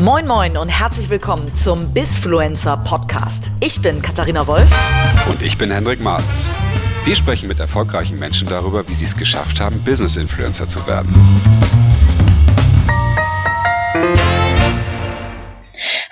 [0.00, 3.50] Moin Moin und herzlich willkommen zum Bisfluencer Podcast.
[3.60, 4.66] Ich bin Katharina Wolf.
[5.28, 6.48] Und ich bin Hendrik Martens.
[7.04, 11.14] Wir sprechen mit erfolgreichen Menschen darüber, wie sie es geschafft haben, Business-Influencer zu werden.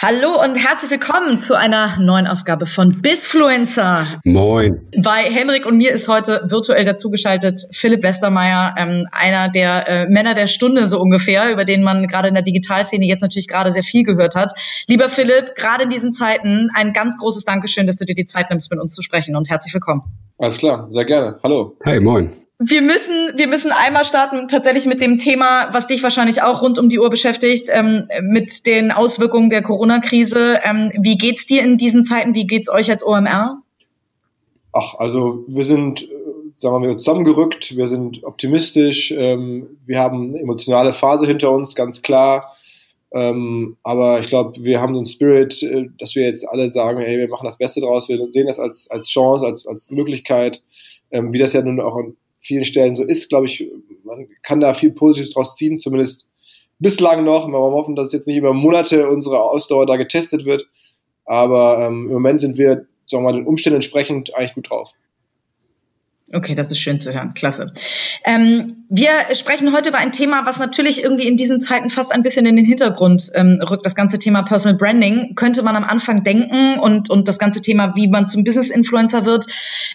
[0.01, 4.21] Hallo und herzlich willkommen zu einer neuen Ausgabe von Bisfluencer.
[4.23, 4.89] Moin.
[4.97, 10.37] Bei Henrik und mir ist heute virtuell dazugeschaltet Philipp Westermeier, ähm, einer der äh, Männer
[10.37, 13.83] der Stunde so ungefähr, über den man gerade in der Digitalszene jetzt natürlich gerade sehr
[13.83, 14.53] viel gehört hat.
[14.87, 18.51] Lieber Philipp, gerade in diesen Zeiten ein ganz großes Dankeschön, dass du dir die Zeit
[18.51, 20.03] nimmst, mit uns zu sprechen und herzlich willkommen.
[20.39, 21.41] Alles klar, sehr gerne.
[21.43, 21.77] Hallo.
[21.83, 22.31] Hey, moin.
[22.61, 26.79] Wir müssen, wir müssen einmal starten tatsächlich mit dem Thema, was dich wahrscheinlich auch rund
[26.81, 30.59] um die Uhr beschäftigt, ähm, mit den Auswirkungen der Corona-Krise.
[30.65, 32.35] Ähm, wie geht's dir in diesen Zeiten?
[32.35, 33.63] Wie geht's euch als OMR?
[34.73, 36.07] Ach, also wir sind, äh,
[36.57, 37.77] sagen wir mal, zusammengerückt.
[37.77, 39.13] Wir sind optimistisch.
[39.13, 42.57] Ähm, wir haben eine emotionale Phase hinter uns, ganz klar.
[43.13, 47.19] Ähm, aber ich glaube, wir haben den Spirit, äh, dass wir jetzt alle sagen, hey,
[47.19, 48.09] wir machen das Beste draus.
[48.09, 50.61] Wir sehen das als, als Chance, als, als Möglichkeit,
[51.13, 51.97] ähm, wie das ja nun auch
[52.49, 53.71] vielen Stellen so ist, glaube ich,
[54.05, 56.27] man kann da viel Positives draus ziehen, zumindest
[56.79, 57.47] bislang noch.
[57.47, 60.69] Wir hoffen, dass jetzt nicht über Monate unsere Ausdauer da getestet wird.
[61.25, 64.93] Aber ähm, im Moment sind wir, sagen wir mal, den Umständen entsprechend eigentlich gut drauf.
[66.31, 67.33] Okay, das ist schön zu hören.
[67.33, 67.73] Klasse.
[68.23, 72.23] Ähm, wir sprechen heute über ein Thema, was natürlich irgendwie in diesen Zeiten fast ein
[72.23, 73.87] bisschen in den Hintergrund ähm, rückt.
[73.87, 77.95] Das ganze Thema Personal Branding könnte man am Anfang denken und, und das ganze Thema,
[77.97, 79.47] wie man zum Business-Influencer wird.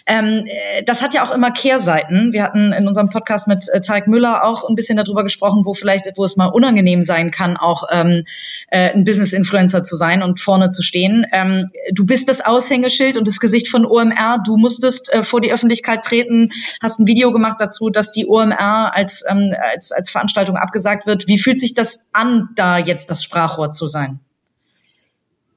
[0.06, 2.32] Ähm, äh, das hat ja auch immer Kehrseiten.
[2.32, 5.72] Wir hatten in unserem Podcast mit äh, Tarek Müller auch ein bisschen darüber gesprochen, wo
[5.72, 8.24] vielleicht, wo es mal unangenehm sein kann, auch ähm,
[8.70, 11.26] äh, ein Business-Influencer zu sein und vorne zu stehen.
[11.32, 14.42] Ähm, du bist das Aushängeschild und das Gesicht von OMR.
[14.44, 16.50] Du musstest äh, vor die Öffentlichkeit treten vertreten,
[16.82, 21.28] hast ein Video gemacht dazu, dass die OMR als, ähm, als, als Veranstaltung abgesagt wird.
[21.28, 24.20] Wie fühlt sich das an, da jetzt das Sprachrohr zu sein?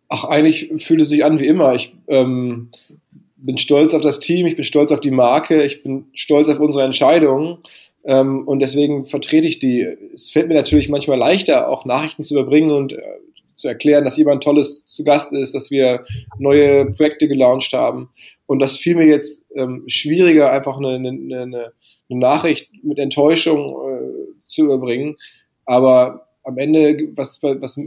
[0.09, 1.73] Ach, eigentlich fühlt es sich an wie immer.
[1.75, 2.69] Ich ähm,
[3.35, 6.59] bin stolz auf das Team, ich bin stolz auf die Marke, ich bin stolz auf
[6.59, 7.57] unsere Entscheidungen.
[8.05, 9.81] Ähm, und deswegen vertrete ich die.
[10.13, 13.01] Es fällt mir natürlich manchmal leichter, auch Nachrichten zu überbringen und äh,
[13.57, 16.05] zu erklären, dass jemand Tolles zu Gast ist, dass wir
[16.37, 18.09] neue Projekte gelauncht haben.
[18.45, 21.73] Und das fiel mir jetzt ähm, schwieriger, einfach eine, eine, eine,
[22.09, 25.17] eine Nachricht mit Enttäuschung äh, zu überbringen.
[25.65, 27.77] Aber am Ende, was, was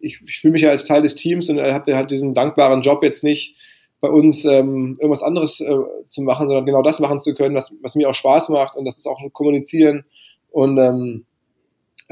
[0.00, 3.04] ich, ich fühle mich ja als Teil des Teams und habe halt diesen dankbaren Job
[3.04, 3.56] jetzt nicht
[4.00, 5.76] bei uns ähm, irgendwas anderes äh,
[6.08, 8.84] zu machen, sondern genau das machen zu können, was, was mir auch Spaß macht und
[8.84, 10.04] das ist auch kommunizieren
[10.50, 11.24] und ähm,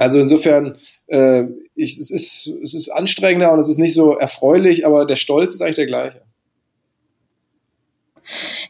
[0.00, 0.78] also insofern,
[1.09, 1.44] äh,
[1.75, 5.53] ich, es, ist, es ist anstrengender und es ist nicht so erfreulich, aber der Stolz
[5.53, 6.22] ist eigentlich der gleiche.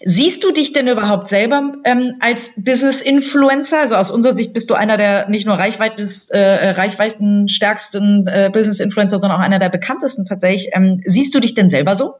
[0.05, 3.79] Siehst du dich denn überhaupt selber ähm, als Business-Influencer?
[3.79, 9.19] Also aus unserer Sicht bist du einer der nicht nur reichweites, äh, reichweitenstärksten äh, Business-Influencer,
[9.19, 10.71] sondern auch einer der bekanntesten tatsächlich.
[10.75, 12.15] Ähm, siehst du dich denn selber so?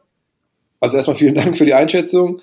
[0.79, 2.39] Also erstmal vielen Dank für die Einschätzung.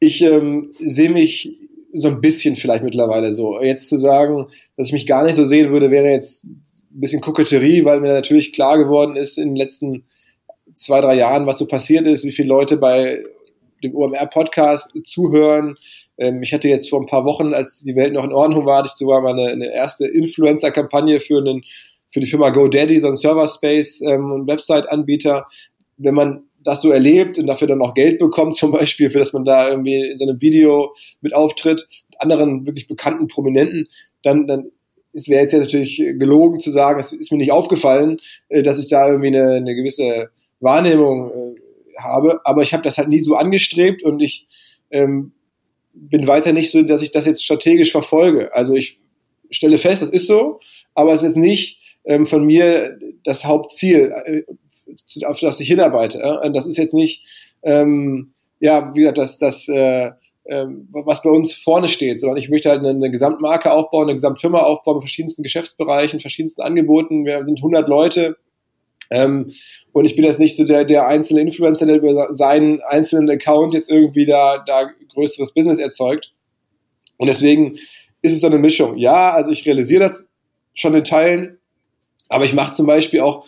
[0.00, 1.59] Ich ähm, sehe mich
[1.92, 3.60] so ein bisschen vielleicht mittlerweile so.
[3.60, 4.46] Jetzt zu sagen,
[4.76, 6.62] dass ich mich gar nicht so sehen würde, wäre jetzt ein
[7.00, 10.04] bisschen Koketterie, weil mir natürlich klar geworden ist in den letzten
[10.74, 13.22] zwei, drei Jahren, was so passiert ist, wie viele Leute bei
[13.82, 15.76] dem OMR-Podcast zuhören.
[16.18, 18.78] Ähm, ich hatte jetzt vor ein paar Wochen, als die Welt noch in Ordnung war,
[18.78, 21.62] hatte ich sogar mal eine, erste Influencer-Kampagne für, einen,
[22.10, 25.46] für die Firma GoDaddy, so ein Server-Space ähm, und Website-Anbieter.
[25.96, 29.32] Wenn man das so erlebt und dafür dann auch Geld bekommt, zum Beispiel, für das
[29.32, 33.88] man da irgendwie in so einem Video mit auftritt, mit anderen wirklich bekannten Prominenten,
[34.22, 34.70] dann, dann
[35.12, 38.78] es wäre jetzt ja natürlich gelogen zu sagen, es ist mir nicht aufgefallen, äh, dass
[38.78, 43.18] ich da irgendwie eine, eine gewisse Wahrnehmung äh, habe, aber ich habe das halt nie
[43.18, 44.46] so angestrebt und ich
[44.90, 45.32] ähm,
[45.92, 48.54] bin weiter nicht so, dass ich das jetzt strategisch verfolge.
[48.54, 49.00] Also ich
[49.50, 50.60] stelle fest, das ist so,
[50.94, 54.44] aber es ist jetzt nicht ähm, von mir das Hauptziel.
[55.24, 56.20] Auf das ich hinarbeite.
[56.20, 56.50] Äh?
[56.52, 57.24] Das ist jetzt nicht,
[57.62, 60.10] ähm, ja, wie gesagt, das, das äh,
[60.44, 64.14] äh, was bei uns vorne steht, sondern ich möchte halt eine, eine Gesamtmarke aufbauen, eine
[64.14, 67.24] Gesamtfirma aufbauen mit verschiedensten Geschäftsbereichen, verschiedensten Angeboten.
[67.24, 68.36] Wir sind 100 Leute.
[69.10, 69.52] Ähm,
[69.92, 73.74] und ich bin jetzt nicht so der, der einzelne Influencer, der über seinen einzelnen Account
[73.74, 76.32] jetzt irgendwie da, da größeres Business erzeugt.
[77.16, 77.76] Und deswegen
[78.22, 78.96] ist es so eine Mischung.
[78.96, 80.26] Ja, also ich realisiere das
[80.74, 81.58] schon in Teilen,
[82.28, 83.46] aber ich mache zum Beispiel auch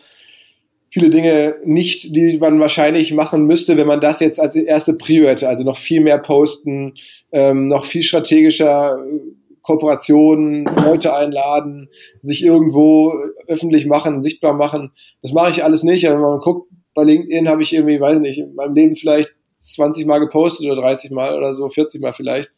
[0.92, 5.26] viele Dinge nicht, die man wahrscheinlich machen müsste, wenn man das jetzt als erste Prio
[5.26, 5.48] hätte.
[5.48, 6.94] Also noch viel mehr posten,
[7.32, 9.20] ähm, noch viel strategischer äh,
[9.62, 11.88] Kooperationen, Leute einladen,
[12.20, 13.12] sich irgendwo
[13.46, 14.92] öffentlich machen, sichtbar machen.
[15.22, 16.06] Das mache ich alles nicht.
[16.06, 19.30] Aber wenn man guckt, bei LinkedIn habe ich irgendwie, weiß nicht, in meinem Leben vielleicht
[19.54, 22.50] 20 Mal gepostet oder 30 Mal oder so, 40 Mal vielleicht.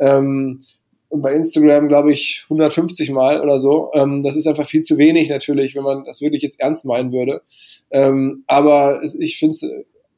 [0.00, 0.62] Ähm,
[1.10, 3.90] bei Instagram, glaube ich, 150 Mal oder so.
[3.94, 7.12] Ähm, das ist einfach viel zu wenig natürlich, wenn man das wirklich jetzt ernst meinen
[7.12, 7.42] würde.
[7.90, 9.56] Ähm, aber es, ich finde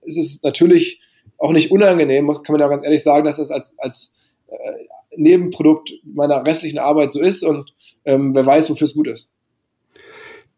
[0.07, 1.01] es ist natürlich
[1.37, 4.15] auch nicht unangenehm, kann man ja ganz ehrlich sagen, dass das als, als
[4.49, 4.55] äh,
[5.17, 7.73] Nebenprodukt meiner restlichen Arbeit so ist und
[8.05, 9.29] ähm, wer weiß, wofür es gut ist.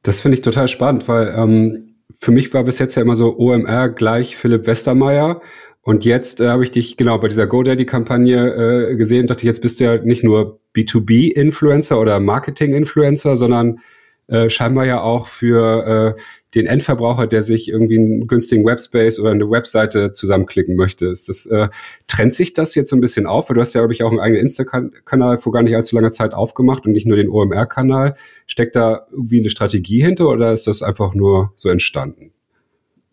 [0.03, 3.37] Das finde ich total spannend, weil ähm, für mich war bis jetzt ja immer so
[3.39, 5.41] OMR gleich Philipp Westermeier
[5.83, 9.81] und jetzt äh, habe ich dich genau bei dieser GoDaddy-Kampagne äh, gesehen dachte, jetzt bist
[9.81, 13.81] du ja nicht nur B2B-Influencer oder Marketing-Influencer, sondern
[14.27, 16.21] äh, scheinbar ja auch für äh,
[16.55, 21.07] den Endverbraucher, der sich irgendwie einen günstigen Webspace oder eine Webseite zusammenklicken möchte.
[21.07, 21.69] Ist das, äh,
[22.07, 23.49] trennt sich das jetzt so ein bisschen auf?
[23.49, 26.11] Weil du hast ja, glaube ich, auch einen eigenen Insta-Kanal vor gar nicht allzu langer
[26.11, 28.15] Zeit aufgemacht und nicht nur den OMR-Kanal.
[28.47, 32.33] Steckt da irgendwie eine Strategie hinter oder ist das einfach nur so entstanden?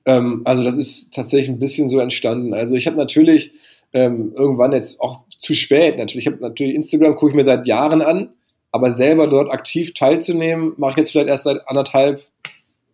[0.08, 2.54] Ähm, also das ist tatsächlich ein bisschen so entstanden.
[2.54, 3.52] Also ich habe natürlich
[3.94, 6.26] ähm, irgendwann jetzt auch zu spät natürlich.
[6.26, 8.30] Ich habe natürlich Instagram gucke ich mir seit Jahren an,
[8.72, 12.26] aber selber dort aktiv teilzunehmen, mache ich jetzt vielleicht erst seit anderthalb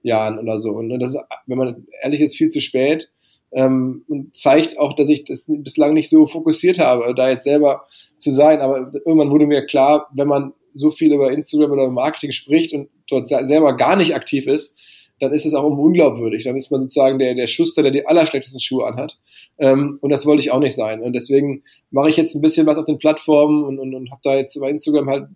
[0.01, 0.71] Jahren oder so.
[0.71, 3.10] Und das ist, wenn man ehrlich ist, viel zu spät.
[3.51, 7.86] Ähm, und zeigt auch, dass ich das bislang nicht so fokussiert habe, da jetzt selber
[8.18, 8.62] zu sein.
[8.62, 12.89] Aber irgendwann wurde mir klar, wenn man so viel über Instagram oder Marketing spricht und
[13.07, 14.75] dort selber gar nicht aktiv ist,
[15.19, 16.44] dann ist es auch unglaubwürdig.
[16.44, 19.18] Dann ist man sozusagen der, der Schuster, der die allerschlechtesten Schuhe anhat.
[19.57, 21.01] Ähm, und das wollte ich auch nicht sein.
[21.01, 24.21] Und deswegen mache ich jetzt ein bisschen was auf den Plattformen und, und, und habe
[24.24, 25.27] da jetzt bei Instagram halt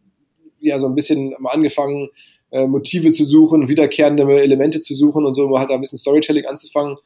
[0.59, 2.09] ja so ein bisschen mal angefangen,
[2.51, 5.97] äh, Motive zu suchen, wiederkehrende Elemente zu suchen und so, um halt da ein bisschen
[5.97, 6.97] Storytelling anzufangen.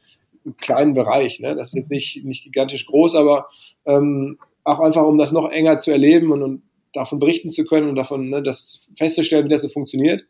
[0.44, 1.38] Im kleinen Bereich.
[1.38, 1.54] Ne?
[1.54, 3.46] Das ist jetzt nicht, nicht gigantisch groß, aber
[3.86, 7.88] ähm, auch einfach, um das noch enger zu erleben und, und davon berichten zu können
[7.88, 10.24] und davon ne, das festzustellen, wie das so funktioniert.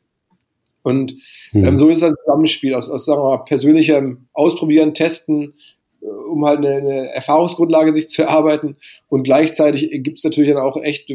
[0.82, 1.14] Und
[1.52, 1.64] mhm.
[1.64, 5.54] ähm, so ist es ein Zusammenspiel aus, aus sagen wir mal, persönlichem Ausprobieren, Testen,
[6.00, 8.76] äh, um halt eine, eine Erfahrungsgrundlage sich zu erarbeiten.
[9.08, 11.08] Und gleichzeitig gibt es natürlich dann auch echt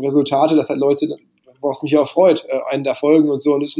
[0.00, 1.16] Resultate, dass halt Leute,
[1.60, 3.54] was mich ja auch freut, äh, einen da folgen und so.
[3.54, 3.78] Und es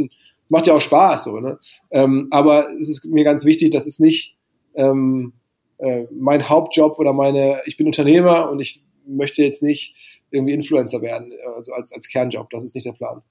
[0.49, 1.25] macht ja auch Spaß.
[1.25, 1.59] So, ne?
[1.91, 4.35] Ähm, aber es ist mir ganz wichtig, dass es nicht
[4.75, 5.33] ähm,
[5.77, 9.95] äh, mein Hauptjob oder meine, ich bin Unternehmer und ich möchte jetzt nicht
[10.31, 12.49] irgendwie Influencer werden, also als, als Kernjob.
[12.49, 13.21] Das ist nicht der Plan.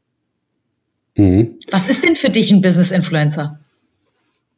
[1.15, 1.59] Mhm.
[1.71, 3.61] Was ist denn für dich ein Business Influencer?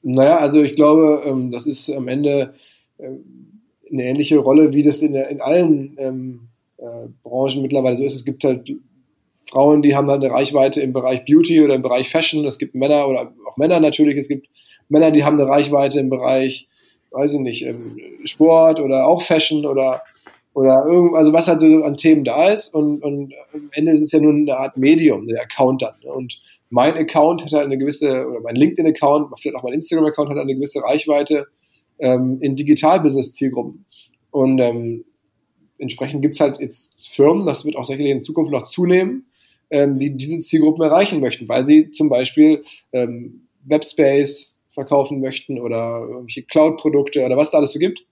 [0.02, 2.54] Naja, also ich glaube, ähm, das ist am Ende
[2.98, 6.40] ähm, eine ähnliche Rolle, wie das in, in allen ähm,
[6.78, 8.14] äh, Branchen mittlerweile so ist.
[8.14, 8.70] Es gibt halt
[9.50, 12.44] Frauen, die haben halt eine Reichweite im Bereich Beauty oder im Bereich Fashion.
[12.46, 14.16] Es gibt Männer oder auch Männer natürlich.
[14.16, 14.48] Es gibt
[14.88, 16.68] Männer, die haben eine Reichweite im Bereich,
[17.10, 17.66] weiß ich nicht,
[18.24, 20.02] Sport oder auch Fashion oder
[20.54, 24.00] oder irgend, also was halt so an Themen da ist und, und am Ende ist
[24.00, 25.94] es ja nur eine Art Medium, der Account dann.
[26.02, 26.12] Ne?
[26.12, 26.40] Und
[26.70, 30.54] mein Account hat halt eine gewisse, oder mein LinkedIn-Account, vielleicht auch mein Instagram-Account hat eine
[30.54, 31.48] gewisse Reichweite
[31.98, 33.84] ähm, in Digital-Business-Zielgruppen.
[34.30, 35.04] Und ähm,
[35.78, 39.26] entsprechend gibt's halt jetzt Firmen, das wird auch sicherlich in Zukunft noch zunehmen,
[39.70, 42.62] ähm, die diese Zielgruppen erreichen möchten, weil sie zum Beispiel
[42.92, 48.06] ähm, Webspace verkaufen möchten oder irgendwelche Cloud-Produkte oder was da alles so gibt.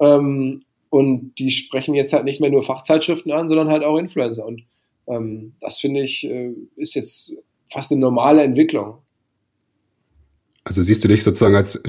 [0.00, 4.46] Ähm, und die sprechen jetzt halt nicht mehr nur Fachzeitschriften an, sondern halt auch Influencer.
[4.46, 4.62] Und
[5.06, 7.34] ähm, das finde ich, äh, ist jetzt
[7.70, 8.98] fast eine normale Entwicklung.
[10.64, 11.80] Also siehst du dich sozusagen als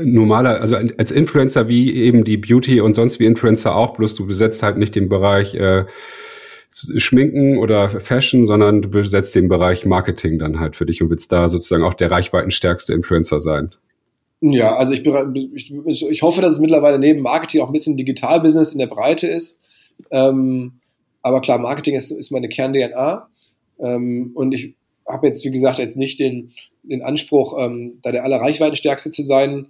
[0.00, 4.26] normaler, also als Influencer wie eben die Beauty und sonst wie Influencer auch, bloß du
[4.26, 5.84] besetzt halt nicht den Bereich äh,
[6.96, 11.30] Schminken oder Fashion, sondern du besetzt den Bereich Marketing dann halt für dich und willst
[11.32, 13.70] da sozusagen auch der reichweitenstärkste Influencer sein.
[14.52, 15.06] Ja, also ich,
[15.54, 19.26] ich, ich hoffe, dass es mittlerweile neben Marketing auch ein bisschen Digital-Business in der Breite
[19.26, 19.58] ist.
[20.10, 20.80] Ähm,
[21.22, 23.28] aber klar, Marketing ist, ist meine Kern-DNA.
[23.80, 24.74] Ähm, und ich
[25.08, 29.66] habe jetzt, wie gesagt, jetzt nicht den, den Anspruch, ähm, da der allerreichweitenstärkste zu sein,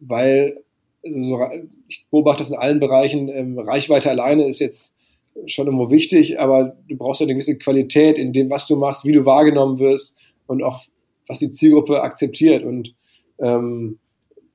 [0.00, 0.56] weil
[1.04, 1.38] also
[1.88, 3.28] ich beobachte das in allen Bereichen.
[3.28, 4.94] Ähm, Reichweite alleine ist jetzt
[5.46, 9.04] schon irgendwo wichtig, aber du brauchst ja eine gewisse Qualität in dem, was du machst,
[9.04, 10.16] wie du wahrgenommen wirst
[10.46, 10.80] und auch
[11.26, 12.64] was die Zielgruppe akzeptiert.
[12.64, 12.94] Und
[13.38, 13.98] ähm,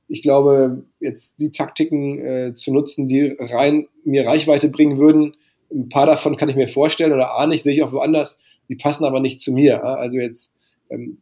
[0.09, 5.35] ich glaube, jetzt die Taktiken äh, zu nutzen, die rein mir Reichweite bringen würden,
[5.71, 8.39] ein paar davon kann ich mir vorstellen oder ahne ich, sehe ich auch woanders,
[8.69, 9.83] die passen aber nicht zu mir.
[9.83, 10.51] Also jetzt
[10.89, 11.19] ähm,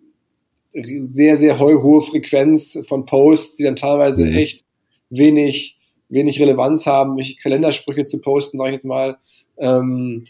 [0.71, 4.35] sehr, sehr hohe Frequenz von Posts, die dann teilweise mhm.
[4.35, 4.63] echt
[5.09, 5.77] wenig,
[6.09, 9.17] wenig Relevanz haben, mich Kalendersprüche zu posten, sage ich jetzt mal.
[9.57, 10.25] Ähm,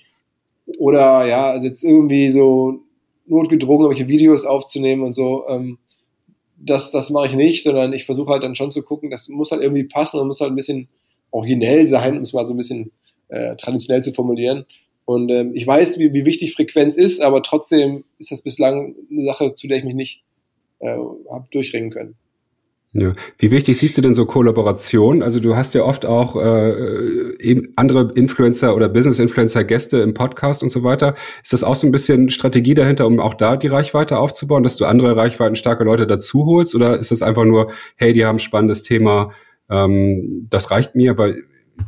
[0.79, 2.81] oder ja, also jetzt irgendwie so
[3.27, 5.45] notgedrungen irgendwelche Videos aufzunehmen und so.
[5.47, 5.77] Ähm,
[6.59, 9.51] das, das mache ich nicht, sondern ich versuche halt dann schon zu gucken, das muss
[9.51, 10.89] halt irgendwie passen und muss halt ein bisschen
[11.31, 12.91] originell sein, um es mal so ein bisschen
[13.29, 14.65] äh, traditionell zu formulieren.
[15.05, 19.23] Und ähm, ich weiß, wie, wie wichtig Frequenz ist, aber trotzdem ist das bislang eine
[19.23, 20.23] Sache, zu der ich mich nicht
[20.79, 20.97] äh,
[21.29, 22.15] habe durchringen können.
[22.93, 23.13] Ja.
[23.37, 25.21] Wie wichtig siehst du denn so Kollaboration?
[25.21, 30.63] Also du hast ja oft auch äh, eben andere Influencer oder Business-Influencer Gäste im Podcast
[30.63, 31.13] und so weiter.
[31.43, 34.77] Ist das auch so ein bisschen Strategie dahinter, um auch da die Reichweite aufzubauen, dass
[34.77, 36.75] du andere Reichweiten starke Leute dazu holst?
[36.75, 39.31] Oder ist das einfach nur, hey, die haben ein spannendes Thema,
[39.69, 41.43] ähm, das reicht mir, weil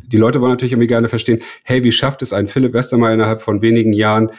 [0.08, 3.41] die Leute wollen natürlich irgendwie gerne verstehen, hey, wie schafft es ein Philipp Westermeier innerhalb
[3.41, 4.32] von wenigen Jahren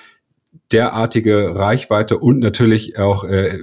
[0.73, 3.59] derartige Reichweite und natürlich auch äh,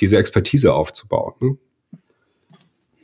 [0.00, 1.32] diese Expertise aufzubauen?
[1.40, 1.56] Ne?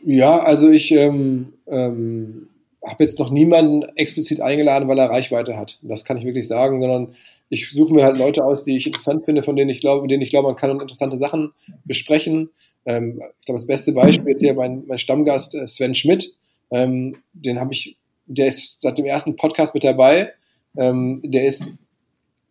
[0.05, 2.49] Ja, also ich ähm, ähm,
[2.85, 5.79] habe jetzt noch niemanden explizit eingeladen, weil er Reichweite hat.
[5.83, 7.15] Das kann ich wirklich sagen, sondern
[7.49, 10.23] ich suche mir halt Leute aus, die ich interessant finde, von denen ich glaube, denen
[10.23, 11.53] ich glaube, man kann interessante Sachen
[11.85, 12.51] besprechen.
[12.87, 16.37] Ähm, ich glaube, das beste Beispiel ist hier mein, mein Stammgast äh, Sven Schmidt.
[16.71, 20.33] Ähm, den habe ich, der ist seit dem ersten Podcast mit dabei.
[20.77, 21.75] Ähm, der ist,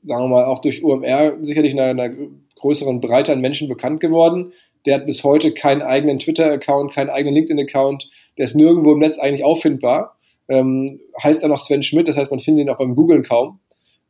[0.03, 2.15] sagen wir mal, auch durch UMR sicherlich einer, einer
[2.55, 4.51] größeren Breite an Menschen bekannt geworden.
[4.87, 8.09] Der hat bis heute keinen eigenen Twitter-Account, keinen eigenen LinkedIn-Account.
[8.37, 10.17] Der ist nirgendwo im Netz eigentlich auffindbar.
[10.47, 13.59] Ähm, heißt dann noch Sven Schmidt, das heißt, man findet ihn auch beim Googlen kaum.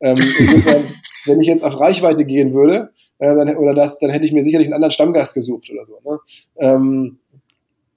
[0.01, 0.15] Ähm,
[1.25, 4.43] wenn ich jetzt auf Reichweite gehen würde, äh, dann, oder das, dann hätte ich mir
[4.43, 5.99] sicherlich einen anderen Stammgast gesucht oder so.
[6.07, 6.19] Ne?
[6.57, 7.17] Ähm,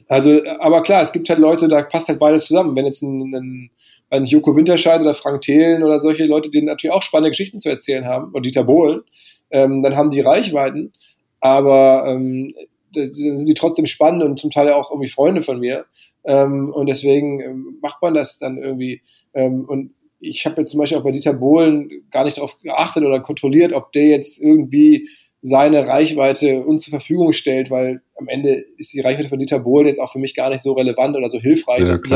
[0.09, 2.75] also, aber klar, es gibt halt Leute, da passt halt beides zusammen.
[2.75, 3.71] Wenn jetzt ein, ein,
[4.09, 7.69] ein Joko Winterscheid oder Frank Thelen oder solche Leute, die natürlich auch spannende Geschichten zu
[7.69, 9.03] erzählen haben, oder Dieter Bohlen,
[9.51, 10.95] ähm, dann haben die Reichweiten
[11.41, 12.53] aber ähm,
[12.95, 15.87] dann sind die trotzdem spannend und zum Teil auch irgendwie Freunde von mir.
[16.25, 19.03] Ähm, und deswegen ähm, macht man das dann irgendwie.
[19.35, 23.05] Ähm, und ich habe jetzt zum Beispiel auch bei Dieter Bohlen gar nicht darauf geachtet
[23.05, 25.09] oder kontrolliert, ob der jetzt irgendwie
[25.43, 29.87] seine Reichweite uns zur Verfügung stellt, weil am Ende ist die Reichweite von Dieter Bohlen
[29.87, 31.81] jetzt auch für mich gar nicht so relevant oder so hilfreich.
[31.81, 32.13] Ja, das sind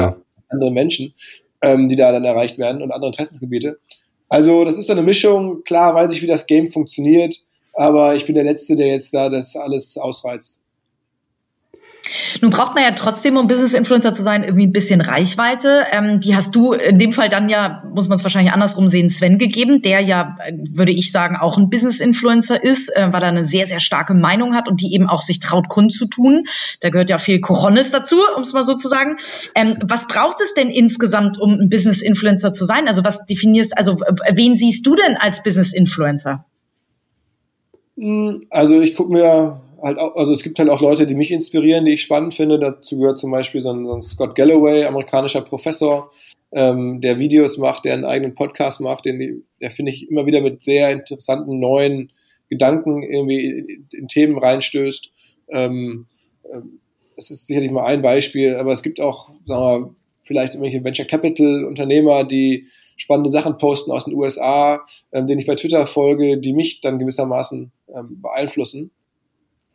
[0.51, 1.15] andere Menschen,
[1.63, 3.79] ähm, die da dann erreicht werden und andere Interessensgebiete.
[4.29, 5.65] Also das ist dann eine Mischung.
[5.65, 9.29] Klar weiß ich, wie das Game funktioniert aber ich bin der Letzte, der jetzt da
[9.29, 10.61] das alles ausreizt.
[12.41, 15.85] Nun braucht man ja trotzdem, um Business-Influencer zu sein, irgendwie ein bisschen Reichweite.
[15.93, 19.09] Ähm, die hast du in dem Fall dann ja, muss man es wahrscheinlich andersrum sehen,
[19.09, 20.37] Sven gegeben, der ja,
[20.71, 24.55] würde ich sagen, auch ein Business-Influencer ist, äh, weil er eine sehr, sehr starke Meinung
[24.55, 26.45] hat und die eben auch sich traut, kundzutun.
[26.81, 29.17] Da gehört ja viel Cojones dazu, um es mal so zu sagen.
[29.55, 32.89] Ähm, was braucht es denn insgesamt, um ein Business-Influencer zu sein?
[32.89, 33.99] Also was definierst, also
[34.33, 36.45] wen siehst du denn als Business-Influencer?
[38.51, 41.85] Also ich gucke mir halt auch, also es gibt halt auch Leute, die mich inspirieren,
[41.85, 42.59] die ich spannend finde.
[42.59, 46.11] Dazu gehört zum Beispiel so ein, so ein Scott Galloway, amerikanischer Professor,
[46.53, 50.41] ähm, der Videos macht, der einen eigenen Podcast macht, den der finde ich immer wieder
[50.41, 52.11] mit sehr interessanten neuen
[52.49, 55.11] Gedanken irgendwie in, in Themen reinstößt.
[55.49, 56.07] Ähm,
[56.53, 56.81] ähm,
[57.17, 61.07] das ist sicherlich mal ein Beispiel, aber es gibt auch, sagen wir, vielleicht irgendwelche Venture
[61.07, 66.39] Capital Unternehmer, die spannende Sachen posten aus den USA, ähm, denen ich bei Twitter folge,
[66.39, 68.91] die mich dann gewissermaßen ähm, beeinflussen.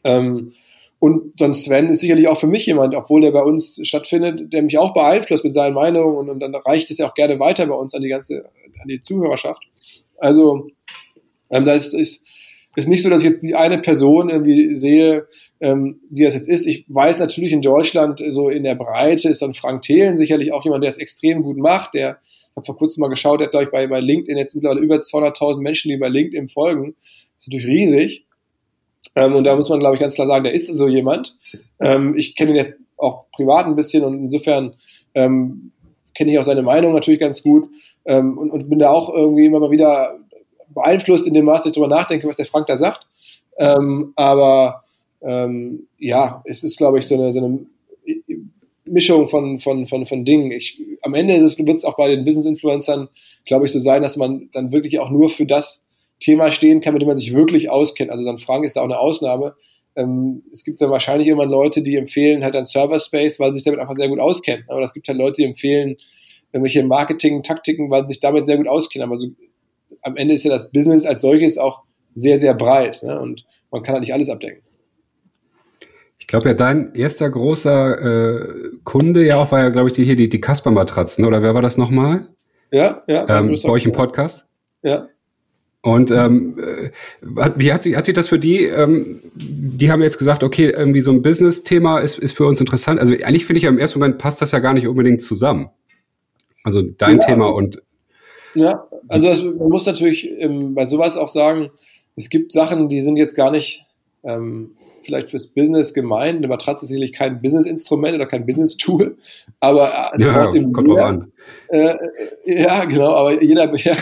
[0.04, 0.54] Ähm,
[1.00, 4.52] und so ein Sven ist sicherlich auch für mich jemand, obwohl er bei uns stattfindet,
[4.52, 7.40] der mich auch beeinflusst mit seinen Meinungen und, und dann reicht es ja auch gerne
[7.40, 8.50] weiter bei uns an die ganze,
[8.82, 9.64] an die Zuhörerschaft.
[10.18, 10.68] Also
[11.50, 12.26] ähm, da ist, ist,
[12.76, 15.26] ist nicht so, dass ich jetzt die eine Person irgendwie sehe,
[15.62, 16.68] ähm, die das jetzt ist.
[16.68, 20.66] Ich weiß natürlich in Deutschland so in der Breite ist dann Frank Thelen sicherlich auch
[20.66, 22.20] jemand, der es extrem gut macht, der
[22.60, 24.96] habe vor kurzem mal geschaut, der hat, glaube ich, bei, bei LinkedIn jetzt mittlerweile über
[24.96, 26.96] 200.000 Menschen, die bei LinkedIn folgen.
[27.38, 28.26] Das ist natürlich riesig.
[29.20, 31.36] Ähm, und da muss man, glaube ich, ganz klar sagen, der ist so jemand.
[31.80, 34.76] Ähm, ich kenne ihn jetzt auch privat ein bisschen und insofern
[35.14, 35.72] ähm,
[36.16, 37.70] kenne ich auch seine Meinung natürlich ganz gut
[38.06, 40.18] ähm, und, und, bin da auch irgendwie immer mal wieder
[40.70, 43.08] beeinflusst in dem Maße, ich darüber nachdenke, was der Frank da sagt.
[43.58, 44.84] Ähm, aber
[45.22, 47.60] ähm, ja, es ist, glaube ich, so eine, so eine
[48.86, 50.52] Mischung von, von, von, von Dingen.
[50.52, 53.10] Ich, am Ende wird es auch bei den Business-Influencern,
[53.46, 55.84] glaube ich, so sein, dass man dann wirklich auch nur für das
[56.20, 58.12] Thema stehen kann, mit dem man sich wirklich auskennt.
[58.12, 59.56] Also dann Frank ist da auch eine Ausnahme.
[59.96, 63.60] Ähm, es gibt dann wahrscheinlich immer Leute, die empfehlen halt ein Server Space, weil sie
[63.60, 64.66] sich damit einfach sehr gut auskennen.
[64.68, 65.98] Aber es gibt halt Leute, die empfehlen
[66.52, 69.08] irgendwelche Marketing-Taktiken, weil sie sich damit sehr gut auskennen.
[69.08, 69.30] Aber so,
[70.02, 71.84] am Ende ist ja das Business als solches auch
[72.14, 73.02] sehr, sehr breit.
[73.04, 73.20] Ne?
[73.20, 74.62] Und man kann halt nicht alles abdecken.
[76.18, 80.04] Ich glaube ja, dein erster großer äh, Kunde ja auch war ja, glaube ich, die
[80.04, 82.28] hier, die, die Kasper-Matratzen, oder wer war das nochmal?
[82.72, 83.26] Ja, ja.
[83.28, 84.46] Ähm, bei euch im Podcast?
[84.84, 85.08] Ja.
[85.82, 90.18] Und ähm, äh, wie hat sich, hat sich das für die, ähm, die haben jetzt
[90.18, 93.00] gesagt, okay, irgendwie so ein Business-Thema ist, ist für uns interessant.
[93.00, 95.70] Also eigentlich finde ich ja im ersten Moment passt das ja gar nicht unbedingt zusammen.
[96.64, 97.28] Also dein ja.
[97.28, 97.82] Thema und.
[98.56, 101.70] Ja, also das, man muss natürlich ähm, bei sowas auch sagen,
[102.16, 103.86] es gibt Sachen, die sind jetzt gar nicht
[104.24, 104.72] ähm,
[105.10, 106.38] vielleicht fürs Business gemeint.
[106.38, 109.18] Eine Matratze ist sicherlich kein Business-Instrument oder kein Business-Tool,
[109.60, 111.32] aber äh, ja, kommt drauf an.
[111.68, 111.96] Äh,
[112.46, 113.94] ja, genau, aber jeder, ja,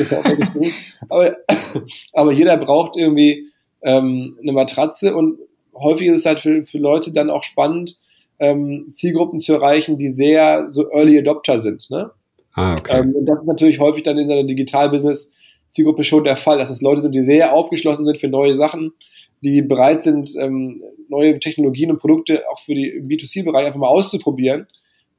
[1.10, 1.38] aber,
[2.14, 3.48] aber jeder braucht irgendwie
[3.82, 5.40] ähm, eine Matratze und
[5.74, 7.98] häufig ist es halt für, für Leute dann auch spannend,
[8.40, 11.90] ähm, Zielgruppen zu erreichen, die sehr so Early Adopter sind.
[11.90, 12.12] Ne?
[12.54, 13.00] Ah, okay.
[13.00, 16.70] Ähm, und das ist natürlich häufig dann in so einer Digital-Business-Zielgruppe schon der Fall, dass
[16.70, 18.94] es Leute sind, die sehr aufgeschlossen sind für neue Sachen,
[19.42, 24.68] die bereit sind, ähm, neue Technologien und Produkte auch für die B2C-Bereich einfach mal auszuprobieren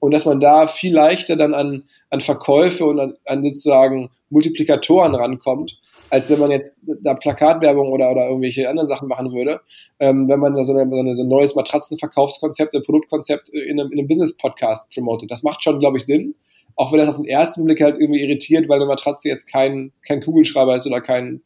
[0.00, 5.14] und dass man da viel leichter dann an, an Verkäufe und an, an sozusagen Multiplikatoren
[5.14, 5.78] rankommt,
[6.10, 9.60] als wenn man jetzt da Plakatwerbung oder, oder irgendwelche anderen Sachen machen würde.
[9.98, 13.80] Ähm, wenn man da so, eine, so, eine, so ein neues Matratzenverkaufskonzept, ein Produktkonzept in
[13.80, 15.30] einem, in einem Business-Podcast promotet.
[15.30, 16.34] Das macht schon, glaube ich, Sinn.
[16.76, 19.92] Auch wenn das auf den ersten Blick halt irgendwie irritiert, weil eine Matratze jetzt kein,
[20.06, 21.42] kein Kugelschreiber ist oder kein,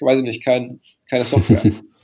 [0.00, 1.62] weiß ich nicht, kein, keine Software.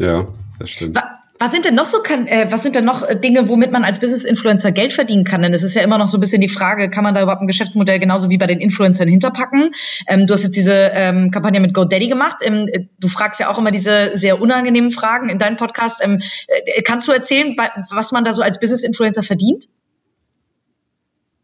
[0.00, 0.26] ja,
[0.58, 0.98] das stimmt.
[1.42, 3.82] Was sind denn noch so kann, äh, was sind denn noch äh, Dinge, womit man
[3.82, 5.40] als Business Influencer Geld verdienen kann?
[5.40, 7.40] Denn es ist ja immer noch so ein bisschen die Frage, kann man da überhaupt
[7.40, 9.70] ein Geschäftsmodell genauso wie bei den Influencern hinterpacken?
[10.06, 12.38] Ähm, du hast jetzt diese ähm, Kampagne mit GoDaddy gemacht.
[12.44, 12.66] Ähm,
[12.98, 16.00] du fragst ja auch immer diese sehr unangenehmen Fragen in deinem Podcast.
[16.02, 17.56] Ähm, äh, kannst du erzählen,
[17.90, 19.64] was man da so als Business Influencer verdient?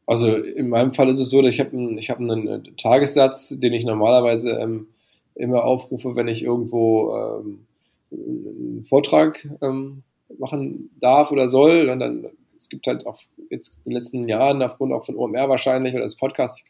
[0.06, 2.60] Also in meinem Fall ist es so, dass ich habe einen, ich hab einen äh,
[2.76, 4.88] Tagessatz, den ich normalerweise ähm,
[5.34, 7.66] immer aufrufe, wenn ich irgendwo ähm,
[8.10, 10.02] einen Vortrag ähm,
[10.38, 11.88] machen darf oder soll.
[11.88, 13.18] Und dann, es gibt halt auch
[13.50, 16.64] jetzt in den letzten Jahren, aufgrund auch von OMR wahrscheinlich oder des Podcasts,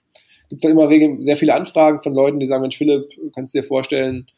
[0.48, 0.88] gibt es ja immer
[1.24, 4.28] sehr viele Anfragen von Leuten, die sagen, Mensch, Philipp, kannst du dir vorstellen,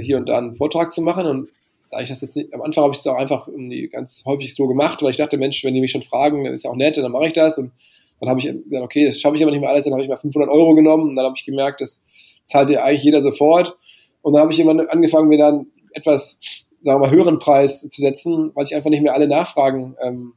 [0.00, 1.26] hier und da einen Vortrag zu machen?
[1.26, 1.48] Und
[1.90, 3.48] da ich das jetzt nicht, am Anfang habe ich es auch einfach
[3.90, 6.64] ganz häufig so gemacht, weil ich dachte, Mensch, wenn die mich schon fragen, dann ist
[6.64, 7.58] ja auch nett, dann mache ich das.
[7.58, 7.72] Und
[8.20, 10.08] dann habe ich gesagt, okay, das schaffe ich aber nicht mehr alles, dann habe ich
[10.08, 12.02] mal 500 Euro genommen und dann habe ich gemerkt, das
[12.44, 13.76] zahlt dir eigentlich jeder sofort.
[14.22, 16.38] Und dann habe ich immer angefangen, mir dann etwas,
[16.82, 20.34] sagen wir mal, höheren Preis zu setzen, weil ich einfach nicht mehr alle Nachfragen ähm,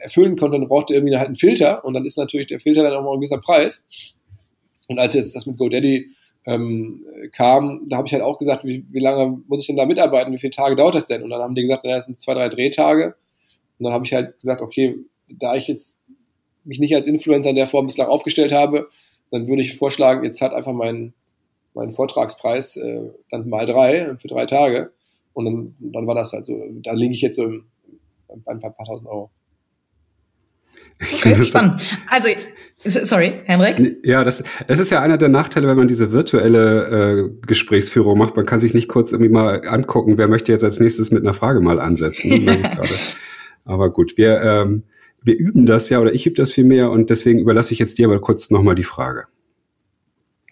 [0.00, 0.58] erfüllen konnte.
[0.58, 3.14] Dann brauchte irgendwie halt einen Filter und dann ist natürlich der Filter dann auch mal
[3.14, 3.84] ein gewisser Preis.
[4.88, 6.08] Und als jetzt das mit GoDaddy
[6.46, 9.86] ähm, kam, da habe ich halt auch gesagt, wie, wie lange muss ich denn da
[9.86, 11.22] mitarbeiten, wie viele Tage dauert das denn?
[11.22, 13.14] Und dann haben die gesagt, naja, das sind zwei, drei Drehtage.
[13.78, 14.96] Und dann habe ich halt gesagt, okay,
[15.28, 15.98] da ich jetzt
[16.64, 18.88] mich nicht als Influencer in der Form bislang aufgestellt habe,
[19.30, 21.12] dann würde ich vorschlagen, jetzt hat einfach meinen
[21.78, 24.90] meinen Vortragspreis äh, dann mal drei für drei Tage.
[25.32, 26.60] Und dann, dann war das halt so.
[26.82, 27.48] Da liege ich jetzt so
[28.26, 29.30] bei ein paar, paar tausend Euro.
[31.00, 31.80] Okay, spannend.
[32.08, 32.28] Also,
[32.84, 34.04] sorry, Henrik?
[34.04, 38.34] Ja, das, das ist ja einer der Nachteile, wenn man diese virtuelle äh, Gesprächsführung macht.
[38.34, 41.34] Man kann sich nicht kurz irgendwie mal angucken, wer möchte jetzt als nächstes mit einer
[41.34, 42.48] Frage mal ansetzen.
[43.64, 44.82] Aber gut, wir, ähm,
[45.22, 47.98] wir üben das ja, oder ich übe das viel mehr und deswegen überlasse ich jetzt
[47.98, 49.26] dir aber kurz nochmal die Frage.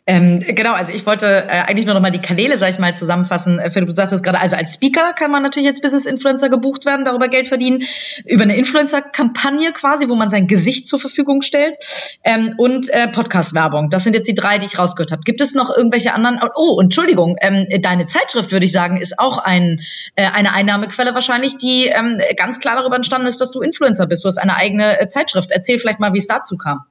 [0.09, 2.97] Ähm, genau, also ich wollte äh, eigentlich nur noch mal die Kanäle, sag ich mal,
[2.97, 3.59] zusammenfassen.
[3.59, 6.87] Äh, Philipp, du sagst es gerade, also als Speaker kann man natürlich als Business-Influencer gebucht
[6.87, 7.83] werden, darüber Geld verdienen,
[8.25, 11.77] über eine Influencer-Kampagne quasi, wo man sein Gesicht zur Verfügung stellt
[12.23, 13.91] ähm, und äh, Podcast-Werbung.
[13.91, 15.23] Das sind jetzt die drei, die ich rausgehört habe.
[15.25, 16.39] Gibt es noch irgendwelche anderen?
[16.55, 19.81] Oh, Entschuldigung, ähm, deine Zeitschrift, würde ich sagen, ist auch ein,
[20.15, 24.23] äh, eine Einnahmequelle wahrscheinlich, die ähm, ganz klar darüber entstanden ist, dass du Influencer bist.
[24.23, 25.51] Du hast eine eigene äh, Zeitschrift.
[25.51, 26.85] Erzähl vielleicht mal, wie es dazu kam.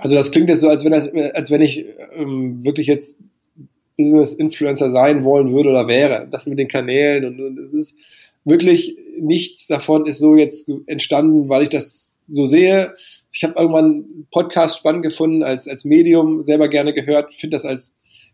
[0.00, 3.18] Also das klingt jetzt so, als wenn, das, als wenn ich ähm, wirklich jetzt
[3.98, 6.28] Business-Influencer sein wollen würde oder wäre.
[6.30, 7.96] Das mit den Kanälen und, und es ist
[8.44, 12.94] wirklich nichts davon ist so jetzt entstanden, weil ich das so sehe.
[13.30, 17.64] Ich habe irgendwann einen Podcast spannend gefunden als, als Medium, selber gerne gehört, finde das
[17.64, 17.92] als,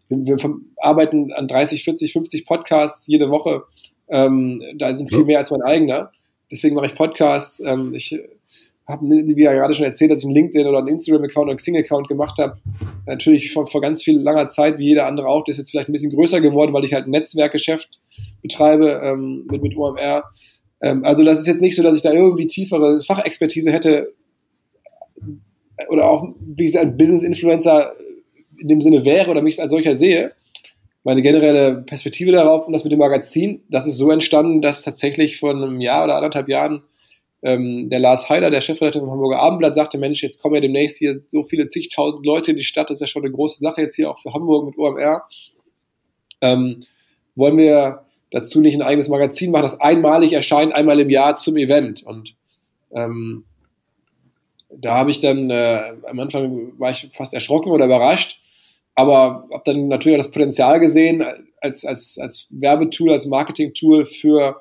[0.08, 3.64] wir, wir arbeiten an 30, 40, 50 Podcasts jede Woche.
[4.08, 6.12] Ähm, da sind viel mehr als mein eigener.
[6.50, 7.60] Deswegen mache ich Podcasts.
[7.60, 8.18] Ähm, ich
[8.88, 11.58] habe, wie ja gerade schon erzählt, dass ich einen LinkedIn oder einen Instagram-Account oder einen
[11.58, 12.58] Xing-Account gemacht habe.
[13.06, 15.44] Natürlich vor, vor ganz viel langer Zeit, wie jeder andere auch.
[15.44, 18.00] Der ist jetzt vielleicht ein bisschen größer geworden, weil ich halt ein Netzwerkgeschäft
[18.40, 20.24] betreibe ähm, mit, mit OMR.
[20.80, 24.14] Ähm, also das ist jetzt nicht so, dass ich da irgendwie tiefere Fachexpertise hätte
[25.90, 27.92] oder auch, wie gesagt, ein Business-Influencer
[28.58, 30.32] in dem Sinne wäre oder mich als solcher sehe.
[31.04, 35.38] Meine generelle Perspektive darauf und das mit dem Magazin, das ist so entstanden, dass tatsächlich
[35.38, 36.82] vor einem Jahr oder anderthalb Jahren
[37.42, 40.98] ähm, der Lars Heider, der Chefredakteur vom Hamburger Abendblatt, sagte, Mensch, jetzt kommen ja demnächst
[40.98, 43.82] hier so viele zigtausend Leute in die Stadt, das ist ja schon eine große Sache
[43.82, 45.22] jetzt hier auch für Hamburg mit OMR.
[46.40, 46.84] Ähm,
[47.36, 51.56] wollen wir dazu nicht ein eigenes Magazin machen, das einmalig erscheint, einmal im Jahr zum
[51.56, 52.02] Event.
[52.02, 52.34] Und
[52.92, 53.44] ähm,
[54.70, 58.40] da habe ich dann, äh, am Anfang war ich fast erschrocken oder überrascht,
[58.94, 61.24] aber habe dann natürlich das Potenzial gesehen
[61.60, 64.60] als, als, als Werbetool, als Marketing-Tool für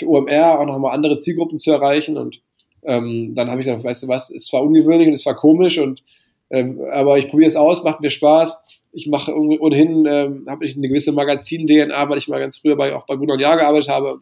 [0.00, 2.16] für OMR auch nochmal andere Zielgruppen zu erreichen.
[2.16, 2.40] Und
[2.82, 5.78] ähm, dann habe ich gesagt, weißt du was, es war ungewöhnlich und es war komisch,
[5.78, 6.02] und
[6.50, 8.60] ähm, aber ich probiere es aus, macht mir Spaß.
[8.92, 12.94] Ich mache ohnehin, ähm, habe ich eine gewisse Magazin-DNA, weil ich mal ganz früher bei,
[12.94, 14.20] auch bei Gunnar Jahr gearbeitet habe,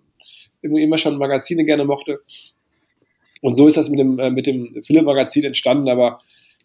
[0.60, 2.20] irgendwie immer schon Magazine gerne mochte.
[3.40, 6.20] Und so ist das mit dem, äh, mit dem Philipp-Magazin entstanden, aber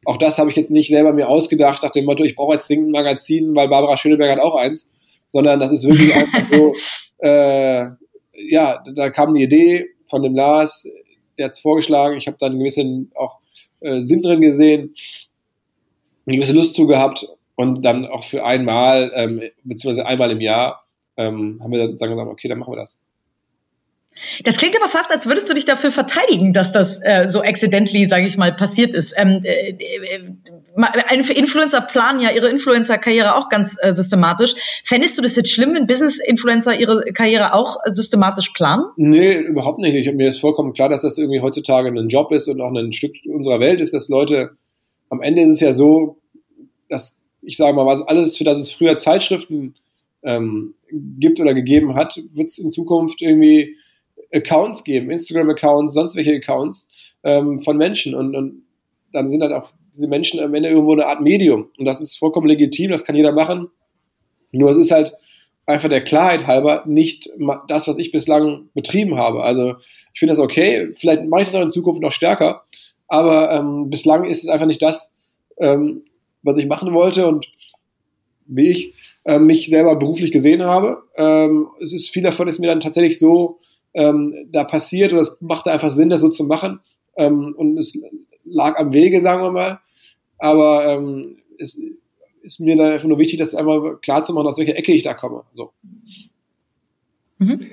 [0.05, 2.67] auch das habe ich jetzt nicht selber mir ausgedacht, nach dem Motto, ich brauche jetzt
[2.69, 4.89] dringend ein Magazin, weil Barbara Schöneberg hat auch eins,
[5.31, 6.73] sondern das ist wirklich einfach so,
[7.19, 7.87] äh,
[8.49, 10.87] ja, da kam die Idee von dem Lars,
[11.37, 13.39] der hat es vorgeschlagen, ich habe da einen gewissen auch
[13.79, 14.93] äh, Sinn drin gesehen,
[16.25, 20.85] eine gewisse Lust zu gehabt und dann auch für einmal, ähm, beziehungsweise einmal im Jahr,
[21.17, 22.99] ähm, haben wir dann gesagt, okay, dann machen wir das.
[24.43, 28.07] Das klingt aber fast, als würdest du dich dafür verteidigen, dass das äh, so accidentally,
[28.07, 29.15] sage ich mal, passiert ist.
[29.17, 34.81] Ähm, äh, äh, Influencer planen ja ihre Influencer-Karriere auch ganz äh, systematisch.
[34.83, 38.85] Fändest du das jetzt schlimm, wenn Business-Influencer ihre Karriere auch systematisch planen?
[38.97, 39.95] Nee, überhaupt nicht.
[39.95, 42.93] Ich, mir ist vollkommen klar, dass das irgendwie heutzutage ein Job ist und auch ein
[42.93, 44.51] Stück unserer Welt ist, dass Leute,
[45.09, 46.17] am Ende ist es ja so,
[46.87, 49.75] dass, ich sage mal, was alles, für das es früher Zeitschriften
[50.23, 50.75] ähm,
[51.19, 53.75] gibt oder gegeben hat, wird es in Zukunft irgendwie
[54.33, 56.89] Accounts geben, Instagram-Accounts, sonst welche Accounts
[57.23, 58.15] ähm, von Menschen.
[58.15, 58.63] Und, und
[59.11, 61.69] dann sind halt auch diese Menschen am Ende irgendwo eine Art Medium.
[61.77, 63.69] Und das ist vollkommen legitim, das kann jeder machen.
[64.51, 65.15] Nur es ist halt
[65.65, 67.29] einfach der Klarheit halber nicht
[67.67, 69.43] das, was ich bislang betrieben habe.
[69.43, 69.75] Also
[70.13, 72.63] ich finde das okay, vielleicht mache ich das auch in Zukunft noch stärker,
[73.07, 75.13] aber ähm, bislang ist es einfach nicht das,
[75.57, 76.03] ähm,
[76.41, 77.47] was ich machen wollte und
[78.45, 78.93] wie ich
[79.23, 81.03] äh, mich selber beruflich gesehen habe.
[81.15, 83.59] Ähm, es ist viel davon ist mir dann tatsächlich so
[83.93, 86.79] ähm, da passiert oder es machte einfach Sinn, das so zu machen.
[87.15, 87.99] Ähm, und es
[88.43, 89.79] lag am Wege, sagen wir mal.
[90.37, 91.79] Aber ähm, es
[92.41, 95.03] ist mir da einfach nur wichtig, das einmal klar zu machen, aus welcher Ecke ich
[95.03, 95.43] da komme.
[95.53, 95.71] So.
[97.37, 97.67] Mhm.